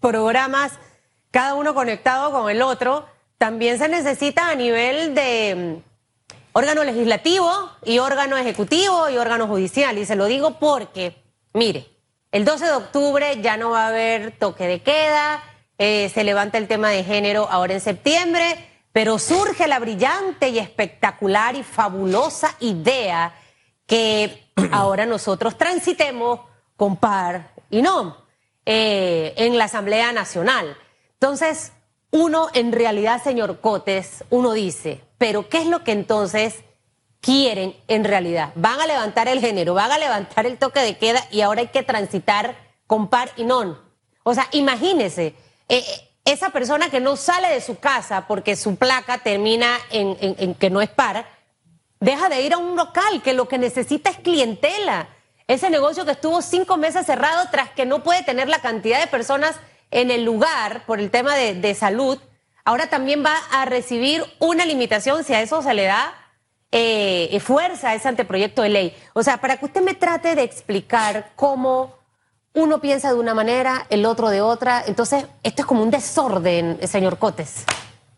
programas 0.00 0.78
cada 1.30 1.54
uno 1.54 1.74
conectado 1.74 2.30
con 2.32 2.50
el 2.50 2.62
otro, 2.62 3.06
también 3.38 3.78
se 3.78 3.88
necesita 3.88 4.50
a 4.50 4.54
nivel 4.54 5.14
de 5.14 5.80
mm, 5.82 5.88
órgano 6.52 6.84
legislativo 6.84 7.50
y 7.84 7.98
órgano 7.98 8.36
ejecutivo 8.36 9.08
y 9.08 9.16
órgano 9.16 9.46
judicial. 9.46 9.98
Y 9.98 10.06
se 10.06 10.16
lo 10.16 10.26
digo 10.26 10.58
porque, 10.58 11.22
mire, 11.52 11.86
el 12.32 12.44
12 12.44 12.64
de 12.66 12.72
octubre 12.72 13.40
ya 13.40 13.56
no 13.56 13.70
va 13.70 13.84
a 13.84 13.88
haber 13.88 14.32
toque 14.32 14.66
de 14.66 14.82
queda, 14.82 15.42
eh, 15.78 16.10
se 16.12 16.24
levanta 16.24 16.58
el 16.58 16.66
tema 16.66 16.90
de 16.90 17.04
género 17.04 17.48
ahora 17.48 17.74
en 17.74 17.80
septiembre, 17.80 18.68
pero 18.92 19.18
surge 19.18 19.68
la 19.68 19.78
brillante 19.78 20.48
y 20.48 20.58
espectacular 20.58 21.54
y 21.54 21.62
fabulosa 21.62 22.54
idea 22.60 23.34
que 23.86 24.50
ahora 24.72 25.06
nosotros 25.06 25.56
transitemos 25.56 26.40
con 26.76 26.96
par 26.96 27.52
y 27.70 27.82
no 27.82 28.16
eh, 28.66 29.34
en 29.36 29.56
la 29.56 29.64
Asamblea 29.64 30.12
Nacional. 30.12 30.76
Entonces, 31.20 31.72
uno 32.10 32.48
en 32.54 32.72
realidad, 32.72 33.22
señor 33.22 33.60
Cotes, 33.60 34.24
uno 34.30 34.52
dice, 34.52 35.00
pero 35.18 35.48
¿qué 35.48 35.58
es 35.58 35.66
lo 35.66 35.84
que 35.84 35.92
entonces 35.92 36.64
quieren 37.20 37.76
en 37.88 38.04
realidad. 38.04 38.52
Van 38.54 38.80
a 38.80 38.86
levantar 38.86 39.28
el 39.28 39.40
género, 39.40 39.74
van 39.74 39.92
a 39.92 39.98
levantar 39.98 40.46
el 40.46 40.58
toque 40.58 40.80
de 40.80 40.96
queda 40.96 41.22
y 41.30 41.40
ahora 41.40 41.60
hay 41.60 41.68
que 41.68 41.82
transitar 41.82 42.56
con 42.86 43.08
par 43.08 43.30
y 43.36 43.44
non. 43.44 43.78
O 44.22 44.34
sea, 44.34 44.48
imagínese, 44.52 45.34
eh, 45.68 45.84
esa 46.24 46.50
persona 46.50 46.90
que 46.90 47.00
no 47.00 47.16
sale 47.16 47.48
de 47.48 47.60
su 47.60 47.78
casa 47.78 48.26
porque 48.26 48.56
su 48.56 48.76
placa 48.76 49.18
termina 49.18 49.78
en, 49.90 50.16
en 50.20 50.54
que 50.54 50.70
no 50.70 50.80
es 50.80 50.90
par, 50.90 51.26
deja 52.00 52.28
de 52.28 52.42
ir 52.42 52.52
a 52.52 52.58
un 52.58 52.76
local 52.76 53.22
que 53.22 53.32
lo 53.32 53.48
que 53.48 53.58
necesita 53.58 54.10
es 54.10 54.18
clientela. 54.18 55.08
Ese 55.46 55.70
negocio 55.70 56.04
que 56.04 56.12
estuvo 56.12 56.42
cinco 56.42 56.76
meses 56.76 57.06
cerrado 57.06 57.48
tras 57.50 57.70
que 57.70 57.86
no 57.86 58.02
puede 58.02 58.22
tener 58.22 58.48
la 58.48 58.60
cantidad 58.60 59.00
de 59.00 59.06
personas 59.06 59.56
en 59.90 60.10
el 60.10 60.24
lugar 60.24 60.84
por 60.86 61.00
el 61.00 61.10
tema 61.10 61.34
de, 61.34 61.54
de 61.54 61.74
salud, 61.74 62.18
ahora 62.64 62.88
también 62.88 63.24
va 63.24 63.36
a 63.50 63.64
recibir 63.64 64.24
una 64.38 64.64
limitación 64.64 65.24
si 65.24 65.34
a 65.34 65.40
eso 65.40 65.62
se 65.62 65.74
le 65.74 65.84
da 65.84 66.14
eh, 66.70 67.40
fuerza 67.40 67.94
ese 67.94 68.08
anteproyecto 68.08 68.62
de 68.62 68.68
ley. 68.68 68.96
O 69.14 69.22
sea, 69.22 69.38
para 69.40 69.56
que 69.56 69.64
usted 69.64 69.80
me 69.80 69.94
trate 69.94 70.34
de 70.34 70.42
explicar 70.42 71.30
cómo 71.34 71.94
uno 72.54 72.80
piensa 72.80 73.12
de 73.12 73.18
una 73.18 73.34
manera, 73.34 73.86
el 73.88 74.04
otro 74.04 74.28
de 74.28 74.40
otra. 74.40 74.82
Entonces, 74.86 75.24
esto 75.42 75.62
es 75.62 75.66
como 75.66 75.82
un 75.82 75.90
desorden, 75.90 76.78
señor 76.86 77.18
Cotes. 77.18 77.64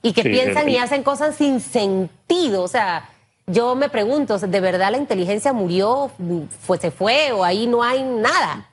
Y 0.03 0.13
que 0.13 0.23
piensan 0.23 0.69
y 0.69 0.79
hacen 0.79 1.03
cosas 1.03 1.37
sin 1.37 1.61
sentido. 1.61 2.63
O 2.63 2.69
sea, 2.69 3.11
yo 3.47 3.75
me 3.75 3.89
pregunto, 3.89 4.39
¿de 4.39 4.61
verdad 4.61 4.91
la 4.91 4.99
inteligencia 4.99 5.53
murió, 5.53 6.11
fue, 6.63 6.79
se 6.79 6.91
fue 6.91 7.33
o 7.33 7.45
ahí 7.45 7.67
no 7.67 7.83
hay 7.83 8.03
nada? 8.03 8.70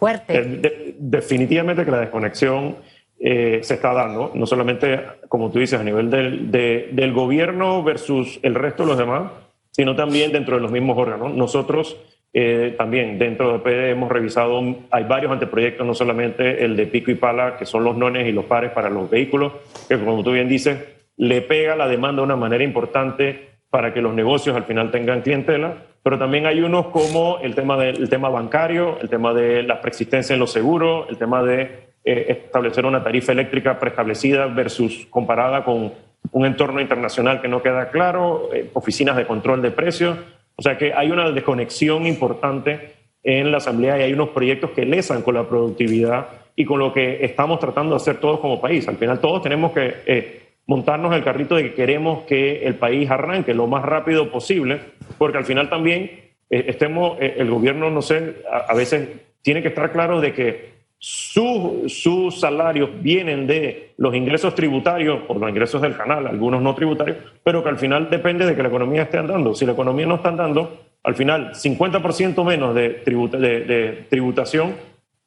Fuerte. 0.00 0.38
Eh, 0.38 0.94
definitivamente 0.98 1.84
que 1.84 1.90
la 1.90 2.00
desconexión 2.00 2.76
eh, 3.18 3.60
se 3.62 3.74
está 3.74 3.92
dando, 3.92 4.32
no 4.34 4.46
solamente, 4.46 4.98
como 5.28 5.50
tú 5.50 5.58
dices, 5.58 5.78
a 5.78 5.84
nivel 5.84 6.08
del, 6.08 6.50
del 6.50 7.12
gobierno 7.12 7.82
versus 7.82 8.40
el 8.42 8.54
resto 8.54 8.84
de 8.84 8.88
los 8.88 8.98
demás, 8.98 9.30
sino 9.70 9.94
también 9.94 10.32
dentro 10.32 10.56
de 10.56 10.62
los 10.62 10.72
mismos 10.72 10.96
órganos. 10.96 11.34
Nosotros 11.34 11.98
eh, 12.32 12.74
también 12.78 13.18
dentro 13.18 13.52
de 13.52 13.58
PD 13.58 13.90
hemos 13.90 14.10
revisado, 14.10 14.62
hay 14.90 15.04
varios 15.04 15.32
anteproyectos, 15.32 15.86
no 15.86 15.92
solamente 15.92 16.64
el 16.64 16.76
de 16.76 16.86
pico 16.86 17.10
y 17.10 17.16
pala, 17.16 17.58
que 17.58 17.66
son 17.66 17.84
los 17.84 17.94
nones 17.94 18.26
y 18.26 18.32
los 18.32 18.46
pares 18.46 18.70
para 18.70 18.88
los 18.88 19.10
vehículos, 19.10 19.52
que 19.86 19.98
como 19.98 20.24
tú 20.24 20.32
bien 20.32 20.48
dices, 20.48 20.78
le 21.18 21.42
pega 21.42 21.76
la 21.76 21.88
demanda 21.88 22.22
de 22.22 22.24
una 22.24 22.36
manera 22.36 22.64
importante 22.64 23.49
para 23.70 23.94
que 23.94 24.02
los 24.02 24.14
negocios 24.14 24.56
al 24.56 24.64
final 24.64 24.90
tengan 24.90 25.22
clientela, 25.22 25.74
pero 26.02 26.18
también 26.18 26.46
hay 26.46 26.60
unos 26.60 26.86
como 26.86 27.38
el 27.40 27.54
tema, 27.54 27.76
del, 27.76 28.08
tema 28.08 28.28
bancario, 28.28 28.98
el 29.00 29.08
tema 29.08 29.32
de 29.32 29.62
la 29.62 29.80
preexistencia 29.80 30.34
en 30.34 30.40
los 30.40 30.52
seguros, 30.52 31.06
el 31.08 31.18
tema 31.18 31.42
de 31.42 31.90
eh, 32.04 32.26
establecer 32.28 32.84
una 32.86 33.02
tarifa 33.02 33.32
eléctrica 33.32 33.78
preestablecida 33.78 34.46
versus 34.46 35.06
comparada 35.10 35.64
con 35.64 35.92
un 36.32 36.46
entorno 36.46 36.80
internacional 36.80 37.40
que 37.40 37.48
no 37.48 37.62
queda 37.62 37.90
claro, 37.90 38.50
eh, 38.52 38.70
oficinas 38.74 39.16
de 39.16 39.26
control 39.26 39.62
de 39.62 39.70
precios. 39.70 40.18
O 40.56 40.62
sea 40.62 40.76
que 40.76 40.92
hay 40.92 41.10
una 41.10 41.30
desconexión 41.30 42.06
importante 42.06 42.94
en 43.22 43.50
la 43.50 43.58
Asamblea 43.58 43.98
y 43.98 44.02
hay 44.02 44.12
unos 44.12 44.30
proyectos 44.30 44.70
que 44.70 44.84
lesan 44.84 45.22
con 45.22 45.34
la 45.34 45.48
productividad 45.48 46.28
y 46.56 46.64
con 46.64 46.78
lo 46.78 46.92
que 46.92 47.24
estamos 47.24 47.58
tratando 47.58 47.94
de 47.94 47.96
hacer 47.96 48.18
todos 48.18 48.40
como 48.40 48.60
país. 48.60 48.86
Al 48.88 48.96
final 48.96 49.20
todos 49.20 49.42
tenemos 49.42 49.72
que 49.72 49.94
eh, 50.06 50.39
montarnos 50.70 51.12
el 51.16 51.24
carrito 51.24 51.56
de 51.56 51.64
que 51.64 51.74
queremos 51.74 52.22
que 52.26 52.64
el 52.64 52.76
país 52.76 53.10
arranque 53.10 53.54
lo 53.54 53.66
más 53.66 53.82
rápido 53.82 54.30
posible, 54.30 54.78
porque 55.18 55.38
al 55.38 55.44
final 55.44 55.68
también 55.68 56.30
estemos, 56.48 57.18
el 57.18 57.50
gobierno, 57.50 57.90
no 57.90 58.00
sé, 58.02 58.36
a 58.48 58.72
veces 58.72 59.08
tiene 59.42 59.62
que 59.62 59.68
estar 59.68 59.90
claro 59.90 60.20
de 60.20 60.32
que 60.32 60.70
sus 61.00 62.38
salarios 62.38 62.88
vienen 63.02 63.48
de 63.48 63.94
los 63.96 64.14
ingresos 64.14 64.54
tributarios 64.54 65.22
o 65.26 65.36
los 65.36 65.50
ingresos 65.50 65.82
del 65.82 65.96
canal, 65.96 66.28
algunos 66.28 66.62
no 66.62 66.72
tributarios, 66.76 67.16
pero 67.42 67.64
que 67.64 67.68
al 67.68 67.78
final 67.78 68.08
depende 68.08 68.46
de 68.46 68.54
que 68.54 68.62
la 68.62 68.68
economía 68.68 69.02
esté 69.02 69.18
andando. 69.18 69.56
Si 69.56 69.66
la 69.66 69.72
economía 69.72 70.06
no 70.06 70.14
está 70.14 70.28
andando, 70.28 70.82
al 71.02 71.16
final 71.16 71.50
50% 71.50 72.44
menos 72.44 72.76
de, 72.76 73.02
de, 73.04 74.06
tributación, 74.08 74.76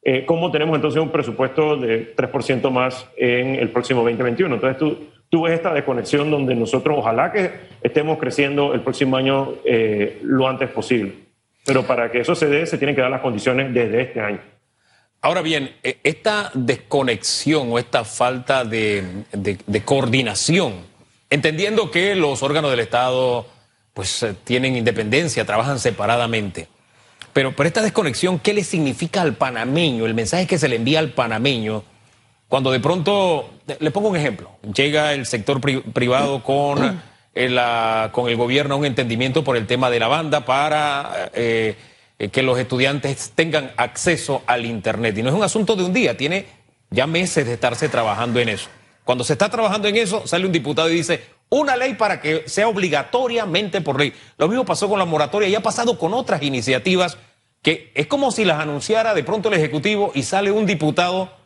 eh, 0.02 0.24
¿cómo 0.24 0.50
tenemos 0.50 0.74
entonces 0.76 1.02
un 1.02 1.10
presupuesto 1.10 1.76
de 1.76 2.16
3% 2.16 2.70
más 2.70 3.06
en 3.18 3.56
el 3.56 3.68
próximo 3.68 4.00
2021? 4.00 4.54
Entonces 4.54 4.78
tú, 4.78 4.98
tú 5.34 5.42
ves 5.42 5.54
esta 5.54 5.74
desconexión 5.74 6.30
donde 6.30 6.54
nosotros 6.54 6.96
ojalá 6.96 7.32
que 7.32 7.50
estemos 7.82 8.18
creciendo 8.18 8.72
el 8.72 8.82
próximo 8.82 9.16
año 9.16 9.54
eh, 9.64 10.20
lo 10.22 10.46
antes 10.46 10.70
posible. 10.70 11.12
Pero 11.64 11.82
para 11.82 12.08
que 12.12 12.20
eso 12.20 12.36
se 12.36 12.46
dé, 12.46 12.64
se 12.66 12.78
tienen 12.78 12.94
que 12.94 13.00
dar 13.00 13.10
las 13.10 13.20
condiciones 13.20 13.74
desde 13.74 14.00
este 14.00 14.20
año. 14.20 14.38
Ahora 15.22 15.42
bien, 15.42 15.74
e, 15.82 15.98
esta 16.04 16.52
desconexión 16.54 17.72
o 17.72 17.80
esta 17.80 18.04
falta 18.04 18.64
de, 18.64 19.24
coordinación, 19.84 20.74
entendiendo 21.28 21.90
que 21.90 22.14
los 22.14 22.44
órganos 22.44 22.70
del 22.70 22.78
Estado 22.78 23.44
pues 23.92 24.22
eh, 24.22 24.36
tienen 24.44 24.76
independencia, 24.76 25.44
trabajan 25.44 25.80
separadamente, 25.80 26.68
pero, 27.32 27.50
por 27.50 27.66
esta 27.66 27.82
desconexión, 27.82 28.38
¿qué 28.38 28.54
le 28.54 28.62
significa 28.62 29.20
al 29.20 29.34
panameño? 29.34 30.06
El 30.06 30.14
mensaje 30.14 30.46
que 30.46 30.56
se 30.56 30.68
le 30.68 30.76
envía 30.76 31.00
al 31.00 31.10
panameño 31.10 31.82
cuando 32.54 32.70
de 32.70 32.78
pronto, 32.78 33.50
le 33.80 33.90
pongo 33.90 34.10
un 34.10 34.16
ejemplo, 34.16 34.48
llega 34.72 35.12
el 35.12 35.26
sector 35.26 35.60
privado 35.60 36.44
con, 36.44 37.00
el, 37.34 37.58
eh, 37.58 38.08
con 38.12 38.30
el 38.30 38.36
gobierno 38.36 38.76
a 38.76 38.78
un 38.78 38.84
entendimiento 38.84 39.42
por 39.42 39.56
el 39.56 39.66
tema 39.66 39.90
de 39.90 39.98
la 39.98 40.06
banda 40.06 40.44
para 40.44 41.32
eh, 41.34 41.74
que 42.30 42.42
los 42.44 42.56
estudiantes 42.56 43.32
tengan 43.34 43.72
acceso 43.76 44.44
al 44.46 44.66
Internet. 44.66 45.18
Y 45.18 45.24
no 45.24 45.30
es 45.30 45.34
un 45.34 45.42
asunto 45.42 45.74
de 45.74 45.82
un 45.82 45.92
día, 45.92 46.16
tiene 46.16 46.46
ya 46.90 47.08
meses 47.08 47.44
de 47.44 47.54
estarse 47.54 47.88
trabajando 47.88 48.38
en 48.38 48.50
eso. 48.50 48.68
Cuando 49.02 49.24
se 49.24 49.32
está 49.32 49.48
trabajando 49.48 49.88
en 49.88 49.96
eso, 49.96 50.24
sale 50.24 50.46
un 50.46 50.52
diputado 50.52 50.88
y 50.88 50.94
dice, 50.94 51.24
una 51.48 51.74
ley 51.74 51.94
para 51.94 52.20
que 52.20 52.44
sea 52.46 52.68
obligatoriamente 52.68 53.80
por 53.80 53.98
ley. 53.98 54.12
Lo 54.38 54.46
mismo 54.46 54.64
pasó 54.64 54.88
con 54.88 55.00
la 55.00 55.06
moratoria 55.06 55.48
y 55.48 55.56
ha 55.56 55.60
pasado 55.60 55.98
con 55.98 56.14
otras 56.14 56.40
iniciativas 56.44 57.18
que 57.62 57.90
es 57.96 58.06
como 58.06 58.30
si 58.30 58.44
las 58.44 58.60
anunciara 58.60 59.12
de 59.12 59.24
pronto 59.24 59.48
el 59.48 59.54
Ejecutivo 59.54 60.12
y 60.14 60.22
sale 60.22 60.52
un 60.52 60.66
diputado 60.66 61.42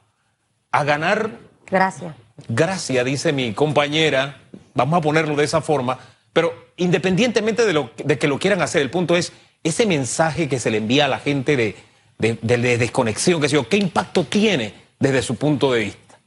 a 0.72 0.84
ganar. 0.84 1.30
Gracias. 1.70 2.14
Gracias, 2.48 3.04
dice 3.04 3.32
mi 3.32 3.52
compañera. 3.52 4.38
Vamos 4.74 4.98
a 4.98 5.02
ponerlo 5.02 5.36
de 5.36 5.44
esa 5.44 5.60
forma. 5.60 5.98
Pero 6.32 6.52
independientemente 6.76 7.66
de, 7.66 7.72
lo, 7.72 7.90
de 7.96 8.18
que 8.18 8.28
lo 8.28 8.38
quieran 8.38 8.62
hacer, 8.62 8.82
el 8.82 8.90
punto 8.90 9.16
es 9.16 9.32
ese 9.64 9.86
mensaje 9.86 10.48
que 10.48 10.58
se 10.58 10.70
le 10.70 10.78
envía 10.78 11.06
a 11.06 11.08
la 11.08 11.18
gente 11.18 11.56
de, 11.56 11.74
de, 12.18 12.78
desconexión, 12.78 13.40
que 13.40 13.48
sé 13.48 13.56
yo, 13.56 13.68
¿qué 13.68 13.76
impacto 13.76 14.24
tiene 14.24 14.74
desde 15.00 15.22
su 15.22 15.36
punto 15.36 15.72
de 15.72 15.80
vista? 15.80 16.18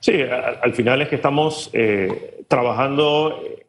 Sí, 0.00 0.22
al, 0.62 0.72
final 0.72 1.02
es 1.02 1.08
que 1.08 1.16
estamos 1.16 1.70
eh, 1.72 2.44
trabajando 2.48 3.42
eh, 3.44 3.64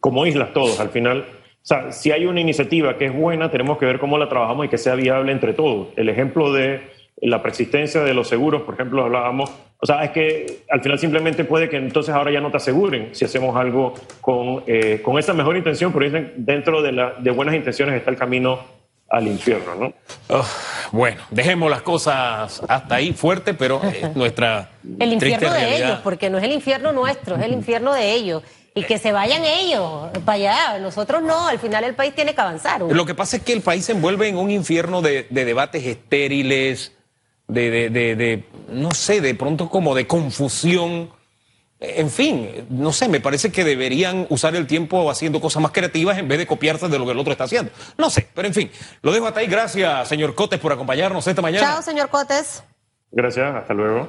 como 0.00 0.26
islas 0.26 0.52
todos. 0.52 0.80
Al 0.80 0.90
final 0.90 1.24
o 1.66 1.68
sea, 1.68 1.90
si 1.90 2.12
hay 2.12 2.26
una 2.26 2.40
iniciativa 2.40 2.96
que 2.96 3.06
es 3.06 3.12
buena, 3.12 3.50
tenemos 3.50 3.76
que 3.78 3.86
ver 3.86 3.98
cómo 3.98 4.18
la 4.18 4.28
trabajamos 4.28 4.66
y 4.66 4.68
que 4.68 4.78
sea 4.78 4.94
viable 4.94 5.32
entre 5.32 5.52
todos. 5.52 5.88
El 5.96 6.08
ejemplo 6.08 6.52
de 6.52 6.80
la 7.20 7.42
persistencia 7.42 8.02
de 8.02 8.14
los 8.14 8.28
seguros, 8.28 8.62
por 8.62 8.74
ejemplo, 8.74 9.04
hablábamos, 9.04 9.50
o 9.78 9.86
sea, 9.86 10.04
es 10.04 10.10
que 10.10 10.64
al 10.70 10.80
final 10.80 10.98
simplemente 10.98 11.44
puede 11.44 11.68
que 11.68 11.76
entonces 11.76 12.14
ahora 12.14 12.30
ya 12.30 12.40
no 12.40 12.50
te 12.50 12.58
aseguren 12.58 13.10
si 13.12 13.24
hacemos 13.24 13.56
algo 13.56 13.94
con, 14.20 14.62
eh, 14.66 15.00
con 15.02 15.18
esa 15.18 15.32
mejor 15.32 15.56
intención, 15.56 15.92
pero 15.92 16.28
dentro 16.36 16.82
de, 16.82 16.92
la, 16.92 17.14
de 17.18 17.30
buenas 17.30 17.54
intenciones 17.54 17.94
está 17.94 18.10
el 18.10 18.16
camino 18.16 18.60
al 19.08 19.26
infierno, 19.28 19.74
¿no? 19.76 19.94
Oh, 20.28 20.44
bueno, 20.92 21.22
dejemos 21.30 21.70
las 21.70 21.82
cosas 21.82 22.62
hasta 22.68 22.94
ahí 22.96 23.12
fuerte, 23.12 23.54
pero 23.54 23.80
nuestra 24.14 24.70
el 24.98 25.12
infierno 25.12 25.52
de 25.52 25.76
ellos, 25.76 26.00
porque 26.02 26.28
no 26.28 26.38
es 26.38 26.44
el 26.44 26.52
infierno 26.52 26.92
nuestro, 26.92 27.36
es 27.36 27.42
el 27.42 27.52
infierno 27.52 27.92
de 27.94 28.12
ellos 28.12 28.42
y 28.76 28.82
que 28.82 28.98
se 28.98 29.10
vayan 29.10 29.42
ellos 29.44 30.10
para 30.24 30.34
allá. 30.34 30.78
Nosotros 30.78 31.22
no, 31.22 31.48
al 31.48 31.58
final 31.58 31.82
el 31.84 31.94
país 31.94 32.14
tiene 32.14 32.34
que 32.34 32.40
avanzar. 32.42 32.82
Lo 32.82 33.06
que 33.06 33.14
pasa 33.14 33.38
es 33.38 33.42
que 33.42 33.54
el 33.54 33.62
país 33.62 33.86
se 33.86 33.92
envuelve 33.92 34.28
en 34.28 34.36
un 34.36 34.50
infierno 34.50 35.00
de, 35.00 35.26
debates 35.30 35.84
estériles, 35.84 36.92
de, 37.48 37.90
de, 37.90 38.44
no 38.68 38.90
sé, 38.92 39.20
de 39.20 39.34
pronto 39.34 39.68
como 39.68 39.94
de 39.94 40.06
confusión. 40.06 41.10
En 41.78 42.10
fin, 42.10 42.66
no 42.70 42.90
sé, 42.92 43.08
me 43.08 43.20
parece 43.20 43.52
que 43.52 43.62
deberían 43.62 44.26
usar 44.30 44.56
el 44.56 44.66
tiempo 44.66 45.10
haciendo 45.10 45.40
cosas 45.40 45.62
más 45.62 45.72
creativas 45.72 46.16
en 46.16 46.26
vez 46.26 46.38
de 46.38 46.46
copiarse 46.46 46.88
de 46.88 46.98
lo 46.98 47.04
que 47.04 47.12
el 47.12 47.18
otro 47.18 47.32
está 47.32 47.44
haciendo. 47.44 47.70
No 47.98 48.08
sé, 48.08 48.28
pero 48.34 48.48
en 48.48 48.54
fin, 48.54 48.70
lo 49.02 49.12
dejo 49.12 49.26
hasta 49.26 49.40
ahí. 49.40 49.46
Gracias, 49.46 50.08
señor 50.08 50.34
Cotes, 50.34 50.58
por 50.58 50.72
acompañarnos 50.72 51.26
esta 51.26 51.42
mañana. 51.42 51.66
Chao, 51.66 51.82
señor 51.82 52.08
Cotes. 52.08 52.62
Gracias, 53.12 53.54
hasta 53.54 53.74
luego. 53.74 54.08